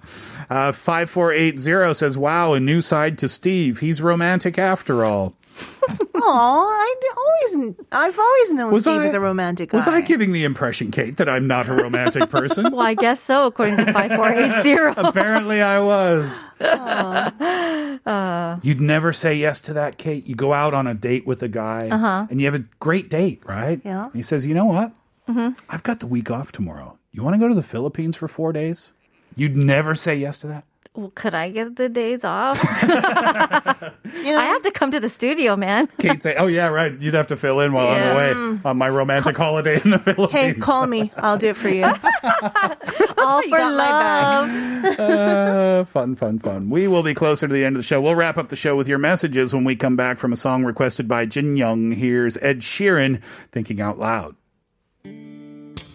Uh, 0.48 0.72
5480 0.72 1.94
says, 1.94 2.16
Wow, 2.16 2.54
a 2.54 2.60
new 2.60 2.80
side 2.80 3.18
to 3.18 3.28
Steve. 3.28 3.80
He's 3.80 4.00
romantic 4.00 4.58
after 4.58 5.04
all. 5.04 5.17
Oh, 6.20 6.66
I 6.68 7.12
always, 7.16 7.76
I've 7.92 8.18
always 8.18 8.52
known 8.52 8.72
Was 8.72 8.82
Steve 8.82 9.00
I- 9.00 9.06
is 9.06 9.14
a 9.14 9.20
romantic 9.20 9.72
Was 9.72 9.84
guy. 9.84 9.96
I 9.98 10.00
giving 10.00 10.32
the 10.32 10.42
impression, 10.44 10.90
Kate, 10.90 11.16
that 11.16 11.28
I'm 11.28 11.46
not 11.46 11.68
a 11.68 11.74
romantic 11.74 12.28
person? 12.30 12.72
Well, 12.72 12.80
I 12.80 12.94
guess 12.94 13.20
so, 13.20 13.46
according 13.46 13.76
to 13.78 13.92
5480. 13.92 15.00
Apparently 15.00 15.62
I 15.62 15.78
was. 15.78 16.30
Uh. 16.60 18.58
You'd 18.62 18.80
never 18.80 19.12
say 19.12 19.34
yes 19.34 19.60
to 19.62 19.72
that, 19.74 19.98
Kate. 19.98 20.26
You 20.26 20.34
go 20.34 20.52
out 20.52 20.74
on 20.74 20.86
a 20.86 20.94
date 20.94 21.26
with 21.26 21.42
a 21.42 21.48
guy 21.48 21.88
uh-huh. 21.88 22.26
and 22.30 22.40
you 22.40 22.46
have 22.46 22.54
a 22.54 22.64
great 22.80 23.08
date, 23.08 23.42
right? 23.46 23.80
Yeah. 23.84 24.06
And 24.06 24.14
he 24.14 24.22
says, 24.22 24.46
You 24.46 24.54
know 24.54 24.64
what? 24.66 24.92
Mm-hmm. 25.28 25.50
I've 25.68 25.82
got 25.82 26.00
the 26.00 26.06
week 26.06 26.30
off 26.30 26.52
tomorrow. 26.52 26.98
You 27.12 27.22
want 27.22 27.34
to 27.34 27.38
go 27.38 27.48
to 27.48 27.54
the 27.54 27.62
Philippines 27.62 28.16
for 28.16 28.28
four 28.28 28.52
days? 28.52 28.92
You'd 29.36 29.56
never 29.56 29.94
say 29.94 30.16
yes 30.16 30.38
to 30.38 30.46
that? 30.48 30.64
Well, 30.94 31.12
could 31.14 31.34
I 31.34 31.50
get 31.50 31.76
the 31.76 31.88
days 31.88 32.24
off? 32.24 32.58
You 34.24 34.32
know, 34.32 34.40
I 34.40 34.44
have 34.44 34.62
to 34.62 34.70
come 34.70 34.90
to 34.90 35.00
the 35.00 35.08
studio, 35.08 35.54
man. 35.56 35.86
Kate 35.98 36.22
say, 36.22 36.34
"Oh 36.36 36.46
yeah, 36.46 36.68
right. 36.68 36.98
You'd 36.98 37.14
have 37.14 37.28
to 37.28 37.36
fill 37.36 37.60
in 37.60 37.72
while 37.72 37.88
I'm 37.88 38.12
away 38.12 38.60
on 38.64 38.76
my 38.76 38.88
romantic 38.88 39.36
holiday 39.36 39.80
in 39.82 39.90
the 39.90 39.98
Philippines." 39.98 40.32
hey, 40.32 40.54
call 40.54 40.86
me. 40.86 41.12
I'll 41.16 41.36
do 41.36 41.48
it 41.48 41.56
for 41.56 41.68
you. 41.68 41.84
All 43.18 43.42
for 43.48 43.58
got 43.58 43.72
love. 43.72 44.98
Uh, 44.98 45.84
fun, 45.84 46.16
fun, 46.16 46.38
fun. 46.38 46.70
We 46.70 46.88
will 46.88 47.02
be 47.02 47.14
closer 47.14 47.46
to 47.46 47.52
the 47.52 47.64
end 47.64 47.76
of 47.76 47.80
the 47.80 47.86
show. 47.86 48.00
We'll 48.00 48.16
wrap 48.16 48.38
up 48.38 48.48
the 48.48 48.56
show 48.56 48.76
with 48.76 48.88
your 48.88 48.98
messages 48.98 49.54
when 49.54 49.64
we 49.64 49.76
come 49.76 49.96
back 49.96 50.18
from 50.18 50.32
a 50.32 50.36
song 50.36 50.64
requested 50.64 51.06
by 51.06 51.26
Jin 51.26 51.56
Young. 51.56 51.92
Here's 51.92 52.36
Ed 52.38 52.60
Sheeran, 52.60 53.22
"Thinking 53.52 53.80
Out 53.80 53.98
Loud." 53.98 54.36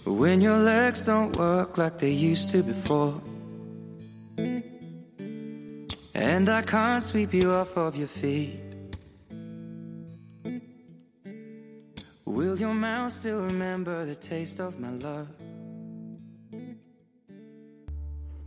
When 0.06 0.42
your 0.42 0.58
legs 0.58 1.06
don't 1.06 1.36
work 1.36 1.78
like 1.78 2.00
they 2.00 2.12
used 2.12 2.50
to 2.50 2.64
before. 2.64 3.22
And 6.16 6.48
I 6.48 6.62
can't 6.62 7.02
sweep 7.02 7.34
you 7.34 7.52
off 7.52 7.76
of 7.76 7.96
your 7.96 8.08
feet. 8.08 8.60
Will 12.26 12.60
your 12.60 12.74
mouth 12.74 13.12
still 13.12 13.42
remember 13.42 14.06
the 14.06 14.16
taste 14.16 14.60
of 14.60 14.80
my 14.80 14.90
love? 14.90 15.28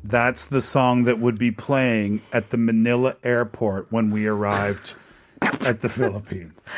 That's 0.04 0.46
the 0.46 0.60
song 0.60 1.04
that 1.04 1.18
would 1.18 1.38
be 1.38 1.50
playing 1.50 2.22
at 2.32 2.50
the 2.50 2.56
Manila 2.56 3.16
airport 3.24 3.90
when 3.90 4.12
we 4.12 4.26
arrived 4.26 4.94
at 5.42 5.80
the 5.80 5.88
Philippines. 5.88 6.68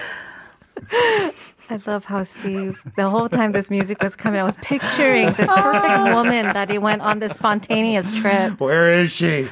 I 1.71 1.79
love 1.87 2.07
how 2.07 2.23
Steve, 2.23 2.83
the 2.97 3.11
whole 3.11 3.29
time 3.29 3.53
this 3.53 3.69
music 3.69 4.03
was 4.03 4.17
coming, 4.17 4.41
I 4.41 4.45
was 4.45 4.57
picturing 4.63 5.27
this 5.33 5.51
perfect 5.51 6.15
woman 6.15 6.47
that 6.47 6.71
he 6.71 6.79
went 6.79 7.03
on 7.03 7.19
this 7.19 7.33
spontaneous 7.33 8.19
trip. 8.19 8.59
Where 8.59 8.91
is 8.91 9.11
she? 9.11 9.47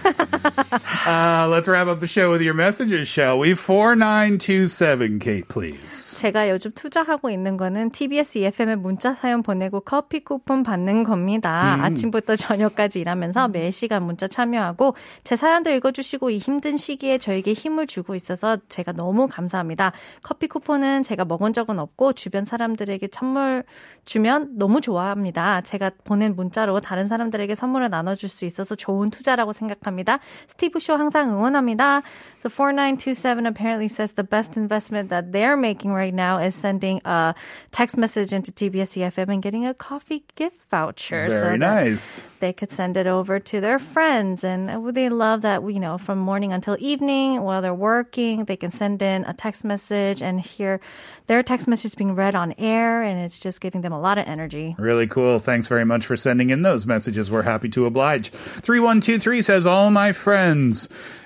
uh, 1.06 1.48
let's 1.50 1.68
wrap 1.68 1.88
up 1.88 2.00
the 2.00 2.06
show 2.06 2.30
with 2.30 2.42
your 2.42 2.54
messages, 2.54 3.08
shall 3.08 3.38
we? 3.38 3.54
4927, 3.54 5.18
Kate, 5.18 5.48
please. 5.48 6.16
제가 6.18 6.48
요즘 6.50 6.72
투자하고 6.72 7.30
있는 7.30 7.56
거는 7.56 7.90
TBS 7.90 8.38
EFM에 8.38 8.76
문자 8.76 9.14
사연 9.14 9.42
보내고 9.42 9.80
커피 9.80 10.20
쿠폰 10.24 10.62
받는 10.62 11.04
겁니다. 11.04 11.78
아침부터 11.82 12.37
저녁까지 12.37 13.00
일하면서 13.00 13.48
매 13.48 13.70
시간 13.70 14.04
문자 14.04 14.28
참여하고 14.28 14.94
제 15.24 15.37
사연도 15.37 15.70
읽어주시고 15.70 16.30
이 16.30 16.38
힘든 16.38 16.76
시기에 16.76 17.18
저에게 17.18 17.52
힘을 17.52 17.87
주고 17.87 18.14
있어서 18.14 18.59
제가 18.68 18.92
너무 18.92 19.28
감사합니다. 19.28 19.92
커피 20.22 20.46
쿠폰은 20.46 21.02
제가 21.02 21.24
먹은 21.24 21.52
적은 21.52 21.78
없고 21.78 22.12
주변 22.12 22.44
사람들에게 22.44 23.09
선물 23.12 23.64
주면 24.04 24.56
너무 24.56 24.80
좋아합니다. 24.80 25.62
제가 25.62 25.90
보낸 26.04 26.37
문자로 26.37 26.80
다른 26.80 27.06
사람들에게 27.06 27.54
선물을 27.54 27.90
나눠줄 27.90 28.28
수 28.28 28.44
있어서 28.44 28.74
좋은 28.76 29.11
투자라고 29.11 29.52
생각합니다. 29.52 30.20
스티브 30.47 30.80
쇼 30.80 30.97
항상 30.97 31.30
응원합니다. 31.32 32.01
So 32.41 32.49
4927 32.49 33.45
apparently 33.45 33.88
says 33.88 34.13
the 34.13 34.23
best 34.23 34.58
investment 34.58 35.10
that 35.10 35.32
they're 35.32 35.56
making 35.56 35.93
right 35.93 36.13
now 36.13 36.39
is 36.39 36.56
sending 36.56 36.99
a 37.06 37.36
text 37.69 37.97
message 37.97 38.34
into 38.34 38.51
TBS 38.51 38.97
EFM 38.97 39.30
and 39.30 39.43
getting 39.43 39.67
a 39.67 39.75
coffee 39.75 40.23
gift 40.36 40.58
voucher. 40.71 41.30
so 41.30 41.41
Very 41.41 41.60
that 41.60 41.86
nice. 41.86 42.27
They 42.39 42.51
could 42.51 42.71
send 42.71 42.97
it 42.97 43.06
over 43.06 43.39
to 43.39 43.62
their 43.62 43.77
friends. 43.77 44.43
And 44.43 44.73
they 44.95 45.10
love 45.10 45.43
that, 45.43 45.62
you 45.62 45.80
know, 45.80 45.99
from 45.99 46.17
morning 46.17 46.51
until 46.51 46.75
evening 46.80 47.43
while 47.43 47.62
they're 47.62 47.75
working, 47.75 48.45
they 48.45 48.58
can 48.58 48.71
send 48.71 49.04
in 49.04 49.23
a 49.25 49.34
text 49.34 49.63
message 49.63 50.23
and 50.23 50.41
hear 50.41 50.80
their 51.27 51.43
text 51.43 51.67
message 51.67 51.95
being 51.95 52.15
read 52.15 52.34
on 52.34 52.56
air. 52.58 53.04
And 53.04 53.21
it's 53.21 53.39
just 53.39 53.62
giving 53.62 53.82
them 53.82 53.93
a 53.93 53.99
lot 53.99 54.17
of 54.17 54.25
energy. 54.25 54.73
Really 54.80 55.06
cool. 55.06 55.38
Thanks 55.38 55.67
very 55.67 55.86
much 55.86 56.08
for 56.08 56.15
sending 56.15 56.49
in 56.49 56.63
those 56.63 56.88
messages. 56.88 57.30
We're 57.30 57.43
happy 57.43 57.69
to 57.69 57.86
oblige. 57.86 58.32
3123 58.32 59.43
says, 59.43 59.67
All 59.67 59.91
my 59.91 60.12
friends. 60.12 60.24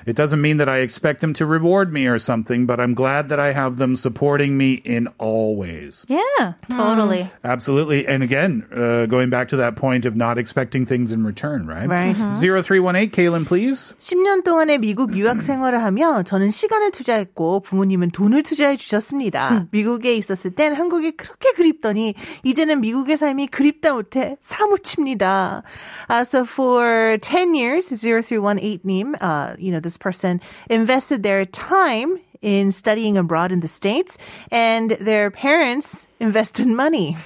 It 0.06 0.15
doesn't 0.15 0.39
mean 0.39 0.58
that 0.58 0.69
I 0.69 0.80
expect 0.80 1.21
them 1.21 1.34
to 1.34 1.45
reward 1.47 1.91
me 1.91 2.06
or 2.06 2.19
something, 2.19 2.67
but 2.67 2.80
I'm 2.80 2.93
glad 2.93 3.30
that 3.30 3.39
I 3.39 3.54
have 3.54 3.78
them 3.78 3.95
supporting 3.95 4.56
me 4.56 4.73
in 4.86 5.08
all 5.17 5.56
ways. 5.56 6.06
Yeah, 6.08 6.54
totally. 6.69 7.28
Absolutely. 7.43 8.06
And 8.06 8.21
again, 8.21 8.65
uh, 8.71 9.08
going 9.08 9.32
back 9.32 9.47
to 9.49 9.58
that 9.58 9.75
point 9.75 10.06
of 10.06 10.15
not 10.15 10.38
expecting 10.38 10.86
things 10.86 11.12
in 11.12 11.25
return, 11.25 11.65
right? 11.65 11.89
Right. 11.89 12.13
0318, 12.13 13.10
Kaylin, 13.10 13.47
please. 13.47 13.95
10년 13.99 14.43
동안의 14.43 14.78
미국 14.78 15.17
유학 15.17 15.41
생활을 15.41 15.82
하며 15.82 16.21
저는 16.21 16.51
시간을 16.51 16.91
투자했고 16.91 17.62
부모님은 17.62 18.12
돈을 18.12 18.43
투자해 18.43 18.75
주셨습니다. 18.78 19.67
미국에 19.71 20.15
있었을 20.15 20.51
땐 20.51 20.75
한국이 20.75 21.12
그렇게 21.12 21.51
그립더니 21.54 22.13
이제는 22.43 22.82
미국의 22.82 23.17
삶이 23.17 23.47
그립다 23.47 23.93
못해 23.93 24.38
사무칩니다. 24.41 25.63
Uh, 26.10 26.21
so 26.21 26.45
for 26.45 27.17
10 27.21 27.56
years, 27.56 27.89
0318 27.89 28.82
님, 28.90 29.14
uh, 29.20 29.57
you 29.59 29.70
know, 29.72 29.81
this 29.81 29.96
person 29.96 30.40
invested 30.68 31.22
their 31.22 31.44
time 31.46 32.18
in 32.42 32.70
studying 32.70 33.18
abroad 33.18 33.53
in 33.53 33.61
the 33.61 33.68
States 33.68 34.16
and 34.50 34.92
their 34.92 35.31
parents 35.31 36.07
invested 36.20 36.66
money. 36.66 37.16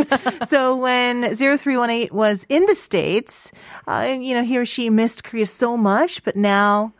so 0.44 0.76
when 0.76 1.22
0318 1.34 2.08
was 2.12 2.44
in 2.48 2.66
the 2.66 2.74
States, 2.74 3.52
uh, 3.86 4.16
you 4.18 4.34
know, 4.34 4.42
he 4.42 4.58
or 4.58 4.64
she 4.64 4.90
missed 4.90 5.24
Korea 5.24 5.46
so 5.46 5.76
much, 5.76 6.24
but 6.24 6.36
now 6.36 6.92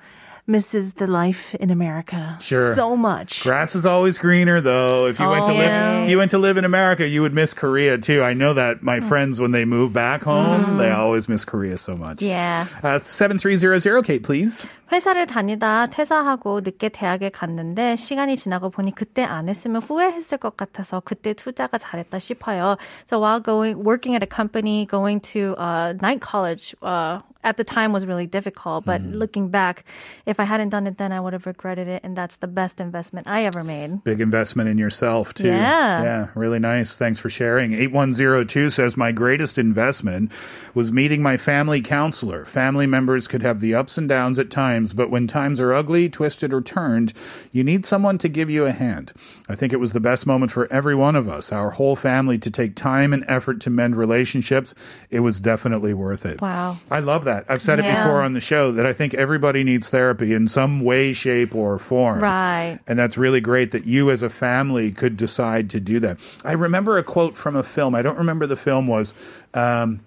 misses 0.47 0.95
the 0.95 1.07
life 1.07 1.55
in 1.55 1.71
America 1.71 2.37
Sure. 2.41 2.75
so 2.75 2.97
much. 2.97 3.43
Grass 3.43 3.75
is 3.75 3.87
always 3.87 4.19
greener, 4.19 4.61
though. 4.61 5.07
If 5.07 5.19
you 5.19 5.29
went 5.29 5.47
to 5.47 5.53
live, 5.53 6.05
if 6.05 6.11
you 6.11 6.19
went 6.19 6.31
to 6.33 6.39
live 6.39 6.59
in 6.59 6.65
America, 6.65 7.09
you 7.09 7.23
would 7.23 7.33
miss 7.33 7.55
Korea 7.55 7.97
too. 7.99 8.23
I 8.23 8.35
know 8.35 8.53
that 8.55 8.83
my 8.83 9.01
friends, 9.01 9.41
when 9.41 9.53
they 9.53 9.65
move 9.65 9.93
back 9.93 10.23
home, 10.25 10.77
they 10.77 10.91
always 10.91 11.29
miss 11.29 11.45
Korea 11.45 11.79
so 11.79 11.97
much. 11.97 12.21
Yeah. 12.23 12.67
Uh, 12.83 12.99
7300, 12.99 14.03
Kate, 14.05 14.23
please. 14.23 14.67
회사를 14.94 15.26
다니다 15.26 15.86
퇴사하고 15.88 16.62
늦게 16.62 16.90
대학에 16.90 17.30
갔는데 17.30 17.96
시간이 17.96 18.36
지나고 18.36 18.70
보니 18.70 18.96
그때 18.96 19.24
안 19.24 19.50
했으면 19.50 19.82
후회했을 19.82 20.38
것 20.38 20.58
같아서 20.58 21.02
그때 21.04 21.34
투자가 21.34 21.78
잘했다 21.78 22.18
싶어요. 22.20 22.78
So 23.06 23.20
while 23.20 23.40
going 23.40 23.84
working 23.84 24.16
at 24.16 24.24
a 24.24 24.28
company, 24.28 24.86
going 24.86 25.22
to 25.34 25.56
uh, 25.58 25.94
night 26.02 26.22
college 26.22 26.76
uh, 26.82 27.22
at 27.44 27.58
the 27.58 27.64
time 27.64 27.94
was 27.94 28.06
really 28.06 28.28
difficult. 28.28 28.86
But 28.86 29.02
looking 29.02 29.50
back, 29.50 29.86
if 30.26 30.40
I 30.40 30.44
hadn't 30.44 30.70
done 30.70 30.88
it 30.88 30.98
then, 30.98 31.12
I 31.12 31.20
would 31.20 31.34
have 31.34 31.46
regretted 31.46 31.88
it, 31.88 32.02
and 32.04 32.16
that's 32.16 32.38
the 32.38 32.48
best 32.48 32.82
investment 32.82 33.28
I 33.28 33.46
ever 33.46 33.64
made. 33.64 34.04
Big 34.04 34.20
investment 34.20 34.70
in 34.70 34.78
yourself, 34.78 35.34
too. 35.34 35.48
Yeah. 35.48 36.04
Yeah, 36.04 36.28
really 36.36 36.60
nice. 36.60 36.98
Thanks 36.98 37.20
for 37.20 37.30
sharing. 37.30 37.74
8102 37.74 38.70
says, 38.72 38.98
My 38.98 39.12
greatest 39.12 39.58
investment 39.58 40.32
was 40.74 40.92
meeting 40.92 41.22
my 41.22 41.38
family 41.38 41.82
counselor. 41.82 42.46
Family 42.46 42.88
members 42.88 43.28
could 43.28 43.42
have 43.42 43.62
the 43.62 43.74
ups 43.74 43.98
and 43.98 44.10
downs 44.10 44.38
at 44.38 44.50
times, 44.50 44.83
times, 44.85 44.93
but 44.93 45.11
when 45.11 45.27
times 45.27 45.61
are 45.61 45.73
ugly, 45.73 46.09
twisted, 46.09 46.53
or 46.53 46.61
turned, 46.61 47.13
you 47.53 47.65
need 47.65 47.87
someone 47.87 48.19
to 48.19 48.29
give 48.29 48.51
you 48.51 48.67
a 48.67 48.73
hand. 48.73 49.13
I 49.49 49.55
think 49.55 49.73
it 49.73 49.81
was 49.81 49.93
the 49.93 50.01
best 50.01 50.27
moment 50.27 50.53
for 50.53 50.71
every 50.73 50.95
one 50.95 51.17
of 51.17 51.29
us, 51.29 51.53
our 51.53 51.71
whole 51.71 51.97
family, 51.97 52.39
to 52.39 52.51
take 52.51 52.77
time 52.77 53.13
and 53.13 53.25
effort 53.27 53.61
to 53.63 53.71
mend 53.71 53.97
relationships. 53.97 54.75
It 55.11 55.21
was 55.21 55.41
definitely 55.41 55.95
worth 55.95 56.27
it. 56.27 56.41
Wow. 56.41 56.79
I 56.91 57.01
love 57.01 57.25
that. 57.25 57.47
I've 57.49 57.63
said 57.63 57.79
it 57.79 57.83
before 57.83 58.23
on 58.23 58.35
the 58.35 58.41
show 58.41 58.73
that 58.73 58.87
I 58.87 58.93
think 58.93 59.15
everybody 59.15 59.65
needs 59.65 59.89
therapy 59.89 60.35
in 60.35 60.49
some 60.49 60.83
way, 60.83 61.13
shape, 61.13 61.55
or 61.55 61.79
form. 61.79 62.21
Right. 62.21 62.79
And 62.87 62.99
that's 62.99 63.17
really 63.17 63.41
great 63.41 63.71
that 63.73 63.87
you 63.87 64.11
as 64.11 64.23
a 64.23 64.31
family 64.31 64.93
could 64.93 65.17
decide 65.17 65.71
to 65.71 65.81
do 65.81 65.99
that. 66.01 66.19
I 66.45 66.53
remember 66.53 66.99
a 66.99 67.05
quote 67.05 67.37
from 67.37 67.57
a 67.57 67.63
film. 67.63 67.95
I 67.95 68.03
don't 68.03 68.19
remember 68.19 68.47
the 68.47 68.57
film 68.57 68.87
was. 68.87 69.15
Um, 69.55 70.01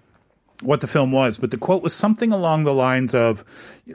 what 0.62 0.82
the 0.82 0.88
film 0.88 1.12
was, 1.12 1.38
but 1.38 1.52
the 1.52 1.58
quote 1.58 1.84
was 1.84 1.94
something 1.94 2.32
along 2.32 2.64
the 2.64 2.74
lines 2.74 3.14
of 3.14 3.44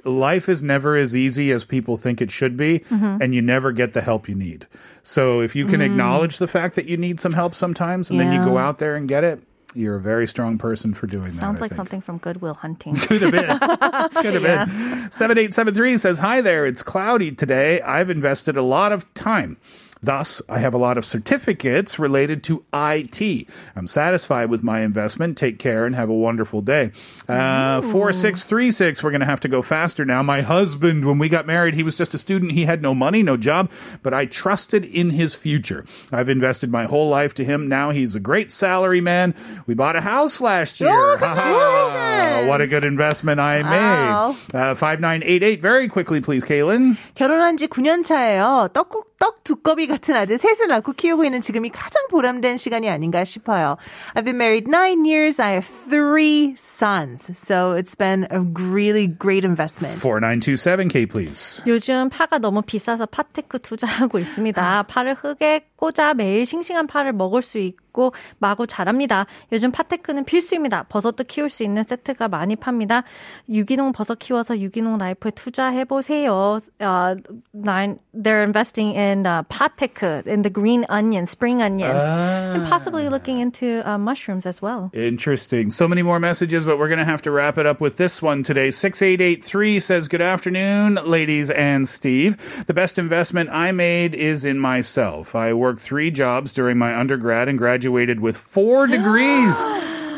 life 0.05 0.49
is 0.49 0.63
never 0.63 0.95
as 0.97 1.15
easy 1.17 1.51
as 1.51 1.65
people 1.65 1.97
think 1.97 2.21
it 2.23 2.31
should 2.31 2.57
be 2.57 2.81
Mm-hmm. 2.91 3.19
and 3.21 3.35
you 3.35 3.43
never 3.43 3.73
get 3.73 3.93
the 3.95 4.01
help 4.01 4.29
you 4.29 4.35
need. 4.35 4.67
So 5.03 5.41
if 5.41 5.57
you 5.57 5.67
can 5.67 5.81
acknowledge 5.81 6.39
the 6.39 6.47
fact 6.47 6.77
that 6.77 6.87
you 6.87 6.97
need 6.97 7.19
some 7.21 7.33
help 7.33 7.55
sometimes 7.57 8.11
and 8.11 8.21
then 8.21 8.33
you 8.33 8.39
Mm. 8.41 8.45
Go 8.45 8.59
out 8.59 8.79
there 8.79 8.95
and 8.95 9.09
get 9.09 9.25
it, 9.25 9.43
you're 9.75 9.97
a 9.97 10.01
very 10.01 10.27
strong 10.29 10.59
person 10.59 10.95
for 10.95 11.07
doing 11.07 11.25
that. 11.25 11.33
Sounds 11.33 11.61
like 11.61 11.73
something 11.75 12.01
from 12.01 12.19
Good 12.19 12.43
Will 12.43 12.55
Hunting. 12.55 12.95
Could 13.09 13.23
have 13.23 13.33
been. 13.33 13.47
Could 14.23 14.35
have 14.35 14.43
been. 14.43 15.11
7873 15.11 15.97
says, 15.99 16.19
Hi 16.19 16.41
there. 16.41 16.65
It's 16.67 16.83
cloudy 16.83 17.33
today. 17.33 17.81
I've 17.81 18.11
invested 18.11 18.57
a 18.57 18.63
lot 18.63 18.93
of 18.93 19.13
time. 19.15 19.57
Thus, 20.02 20.44
I 20.48 20.60
have 20.60 20.76
a 20.76 20.78
lot 20.78 21.00
of 21.00 21.06
certificates 21.06 21.98
related 21.98 22.44
to 22.44 22.64
IT. 22.72 23.48
I'm 23.76 23.88
satisfied 23.88 24.48
with 24.52 24.62
my 24.62 24.82
investment. 24.82 25.38
Take 25.40 25.58
care 25.58 25.86
and 25.88 25.96
have 25.96 26.08
a 26.08 26.14
wonderful 26.14 26.62
day. 26.62 26.92
Uh, 27.28 27.82
4636, 27.82 29.02
we're 29.04 29.10
going 29.10 29.22
to 29.22 29.26
have 29.26 29.40
to 29.42 29.48
go 29.50 29.64
faster 29.64 30.06
now. 30.06 30.22
My 30.22 30.42
husband, 30.42 31.04
when 31.06 31.18
we 31.18 31.30
got 31.30 31.48
married, 31.48 31.74
he 31.74 31.82
was 31.82 31.96
just 31.96 32.14
a 32.14 32.20
student. 32.20 32.52
He 32.52 32.66
had 32.66 32.84
no 32.84 32.94
money, 32.94 33.24
no 33.24 33.38
job, 33.38 33.72
but 34.04 34.14
I 34.14 34.26
trusted 34.28 34.86
in 34.86 35.10
his 35.18 35.34
future. 35.34 35.84
I've 36.12 36.30
invested 36.30 36.70
my 36.72 36.86
whole 36.86 37.10
life 37.10 37.34
to 37.36 37.44
him. 37.44 37.68
Now 37.68 37.90
he's 37.90 38.14
a 38.16 38.20
great 38.22 38.52
salary 38.52 39.02
man. 39.02 39.34
We 39.66 39.74
bought 39.74 39.96
a 39.96 40.02
house 40.02 40.40
last 40.40 40.80
year. 40.80 40.92
Ha-ha. 41.18 42.46
what 42.48 42.62
a 42.62 42.68
good 42.68 42.84
investment 42.84 43.40
I 43.40 43.62
Wow. 43.64 44.36
made. 44.54 44.60
Uh, 44.60 44.76
5988, 44.76 45.60
very 45.62 45.88
quickly, 45.88 46.22
please, 46.22 46.46
Kaylin. 46.46 46.98
결혼한 47.16 47.58
지 47.58 47.68
9년 47.68 48.04
차예요. 48.06 48.70
떡국 48.74 49.11
떡 49.23 49.45
두꺼비 49.45 49.87
같은 49.87 50.17
아들 50.17 50.37
셋을 50.37 50.67
낳고 50.67 50.95
키우고 50.95 51.25
있는 51.25 51.41
지금이 51.41 51.71
가장 51.71 52.09
보람된 52.09 52.57
시간이 52.57 52.91
아닌가 52.91 53.25
싶어요. 53.25 53.77
I've 54.17 54.25
been 54.25 54.35
married 54.35 54.69
nine 54.69 55.05
years. 55.05 55.41
I 55.41 55.53
have 55.53 55.69
three 55.89 56.55
sons. 56.57 57.31
So 57.39 57.77
it's 57.79 57.95
been 57.97 58.27
a 58.33 58.41
really 58.41 59.07
great 59.07 59.47
investment. 59.47 60.01
4927K, 60.01 61.09
please. 61.09 61.63
요즘 61.69 62.09
파가 62.09 62.39
너무 62.39 62.63
비싸서 62.63 63.07
파테크 63.07 63.61
투자하고 63.61 64.19
있습니다. 64.19 64.83
파를 64.89 65.15
흙에 65.15 65.69
꽂아 65.77 66.15
매일 66.15 66.45
싱싱한 66.45 66.89
파를 66.89 67.13
먹을 67.13 67.43
수 67.43 67.59
있고 67.59 68.13
마구 68.39 68.67
자랍니다. 68.67 69.27
요즘 69.53 69.71
파테크는 69.71 70.25
필수입니다. 70.25 70.85
버섯도 70.85 71.25
키울 71.25 71.49
수 71.49 71.63
있는 71.63 71.85
세트가 71.85 72.27
많이 72.27 72.57
팝니다. 72.57 73.05
유기농 73.49 73.93
버섯 73.93 74.19
키워서 74.19 74.59
유기농 74.59 74.99
라이프에 74.99 75.31
투자해 75.33 75.85
보세요. 75.85 76.61
Uh, 76.81 77.17
nine, 77.53 77.99
they're 78.15 78.43
investing 78.43 78.97
in 78.97 79.12
uh, 79.27 79.43
pateku, 79.45 80.27
in 80.27 80.43
the 80.43 80.51
green 80.51 80.87
onions, 80.89 81.31
spring 81.31 81.63
onions, 81.63 82.03
and 82.03 82.67
possibly 82.67 83.09
looking 83.09 83.39
into 83.39 83.83
uh, 83.89 83.99
mushrooms 83.99 84.47
as 84.47 84.63
well. 84.63 84.91
Interesting. 84.95 85.71
So 85.71 85.87
many 85.87 86.03
more 86.03 86.19
messages, 86.19 86.65
but 86.65 86.79
we're 86.79 86.89
going 86.89 86.99
to 86.99 87.05
have 87.05 87.23
to 87.23 87.31
wrap 87.31 87.59
it 87.59 87.67
up 87.67 87.81
with 87.81 87.97
this 87.97 88.23
one 88.23 88.43
today. 88.43 88.71
6883 88.71 89.81
says, 89.81 90.09
Good 90.09 90.23
afternoon, 90.23 90.95
ladies 91.05 91.51
and 91.51 91.89
Steve. 91.89 92.65
The 92.67 92.75
best 92.75 92.99
investment 92.99 93.51
I 93.51 93.73
made 93.73 94.15
is 94.15 94.45
in 94.45 94.59
myself. 94.59 95.35
I 95.35 95.53
worked 95.53 95.81
three 95.81 96.11
jobs 96.11 96.53
during 96.53 96.79
my 96.79 96.99
undergrad 96.99 97.49
and 97.49 97.59
graduated 97.59 98.21
with 98.21 98.37
four 98.37 98.87
degrees. 98.87 99.63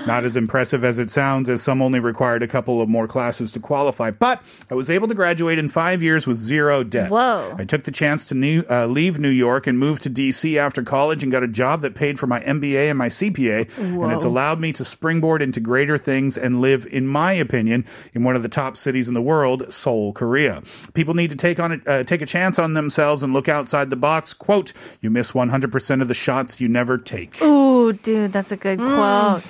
Not 0.06 0.24
as 0.24 0.36
impressive 0.36 0.84
as 0.84 0.98
it 0.98 1.10
sounds, 1.10 1.48
as 1.48 1.62
some 1.62 1.80
only 1.80 2.00
required 2.00 2.42
a 2.42 2.48
couple 2.48 2.82
of 2.82 2.88
more 2.88 3.06
classes 3.06 3.50
to 3.52 3.60
qualify. 3.60 4.10
But 4.10 4.42
I 4.70 4.74
was 4.74 4.90
able 4.90 5.08
to 5.08 5.14
graduate 5.14 5.58
in 5.58 5.68
five 5.68 6.02
years 6.02 6.26
with 6.26 6.36
zero 6.36 6.82
debt. 6.82 7.10
Whoa. 7.10 7.54
I 7.58 7.64
took 7.64 7.84
the 7.84 7.90
chance 7.90 8.24
to 8.26 8.34
new, 8.34 8.64
uh, 8.68 8.86
leave 8.86 9.18
New 9.18 9.30
York 9.30 9.66
and 9.66 9.78
move 9.78 10.00
to 10.00 10.10
DC 10.10 10.56
after 10.56 10.82
college 10.82 11.22
and 11.22 11.32
got 11.32 11.42
a 11.42 11.48
job 11.48 11.82
that 11.82 11.94
paid 11.94 12.18
for 12.18 12.26
my 12.26 12.40
MBA 12.40 12.90
and 12.90 12.98
my 12.98 13.08
CPA. 13.08 13.70
Whoa. 13.70 14.04
And 14.04 14.12
it's 14.12 14.24
allowed 14.24 14.60
me 14.60 14.72
to 14.74 14.84
springboard 14.84 15.42
into 15.42 15.60
greater 15.60 15.98
things 15.98 16.36
and 16.36 16.60
live, 16.60 16.86
in 16.86 17.06
my 17.06 17.32
opinion, 17.32 17.84
in 18.12 18.24
one 18.24 18.36
of 18.36 18.42
the 18.42 18.48
top 18.48 18.76
cities 18.76 19.08
in 19.08 19.14
the 19.14 19.22
world, 19.22 19.72
Seoul, 19.72 20.12
Korea. 20.12 20.62
People 20.94 21.14
need 21.14 21.30
to 21.30 21.36
take 21.36 21.58
on 21.58 21.72
it, 21.72 21.88
uh, 21.88 22.04
take 22.04 22.22
a 22.22 22.26
chance 22.26 22.58
on 22.58 22.74
themselves 22.74 23.22
and 23.22 23.32
look 23.32 23.48
outside 23.48 23.90
the 23.90 23.96
box. 23.96 24.32
Quote, 24.32 24.72
you 25.00 25.10
miss 25.10 25.32
100% 25.32 26.02
of 26.02 26.08
the 26.08 26.14
shots 26.14 26.60
you 26.60 26.68
never 26.68 26.98
take. 26.98 27.40
Ooh, 27.42 27.92
dude, 27.92 28.32
that's 28.32 28.52
a 28.52 28.56
good 28.56 28.78
quote. 28.78 29.42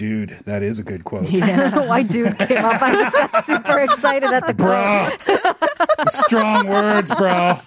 Dude, 0.00 0.38
that 0.46 0.62
is 0.62 0.78
a 0.78 0.82
good 0.82 1.04
quote. 1.04 1.30
I 1.30 1.56
don't 1.56 1.74
know 1.74 1.82
why 1.82 2.02
dude 2.02 2.38
came 2.38 2.64
up. 2.64 2.80
I 2.80 2.92
just 2.92 3.14
got 3.14 3.44
super 3.44 3.80
excited 3.80 4.30
at 4.32 4.46
the 4.46 4.54
quote. 4.54 5.18
Bro. 5.26 6.04
Strong 6.08 6.68
words, 6.68 7.14
bro. 7.16 7.58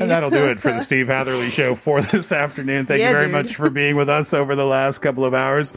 And 0.00 0.10
that'll 0.10 0.30
do 0.30 0.46
it 0.46 0.58
for 0.60 0.72
the 0.72 0.80
Steve 0.88 1.08
Hatherly 1.08 1.50
Show 1.50 1.74
for 1.74 2.00
this 2.02 2.30
afternoon. 2.32 2.86
Thank 2.86 3.00
Yeah, 3.00 3.08
you 3.10 3.14
very 3.16 3.26
dude. 3.26 3.32
much 3.32 3.56
for 3.56 3.68
being 3.70 3.96
with 3.96 4.08
us 4.08 4.32
over 4.32 4.54
the 4.56 4.64
last 4.64 4.98
couple 5.00 5.24
of 5.24 5.34
hours. 5.34 5.72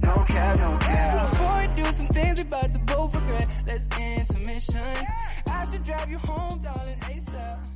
No 0.00 0.24
cap, 0.28 0.58
no 0.58 0.76
cap. 0.76 1.30
Before 1.30 1.58
we 1.58 1.82
do 1.82 1.84
some 1.90 2.06
things 2.06 2.36
we 2.36 2.42
about 2.42 2.70
to 2.72 2.78
both 2.78 3.14
regret, 3.16 3.48
let's 3.66 3.88
intermission. 3.98 4.80
I 5.46 5.64
should 5.70 5.82
drive 5.82 6.08
you 6.08 6.18
home, 6.18 6.60
darling, 6.60 6.98
ASAP. 7.00 7.67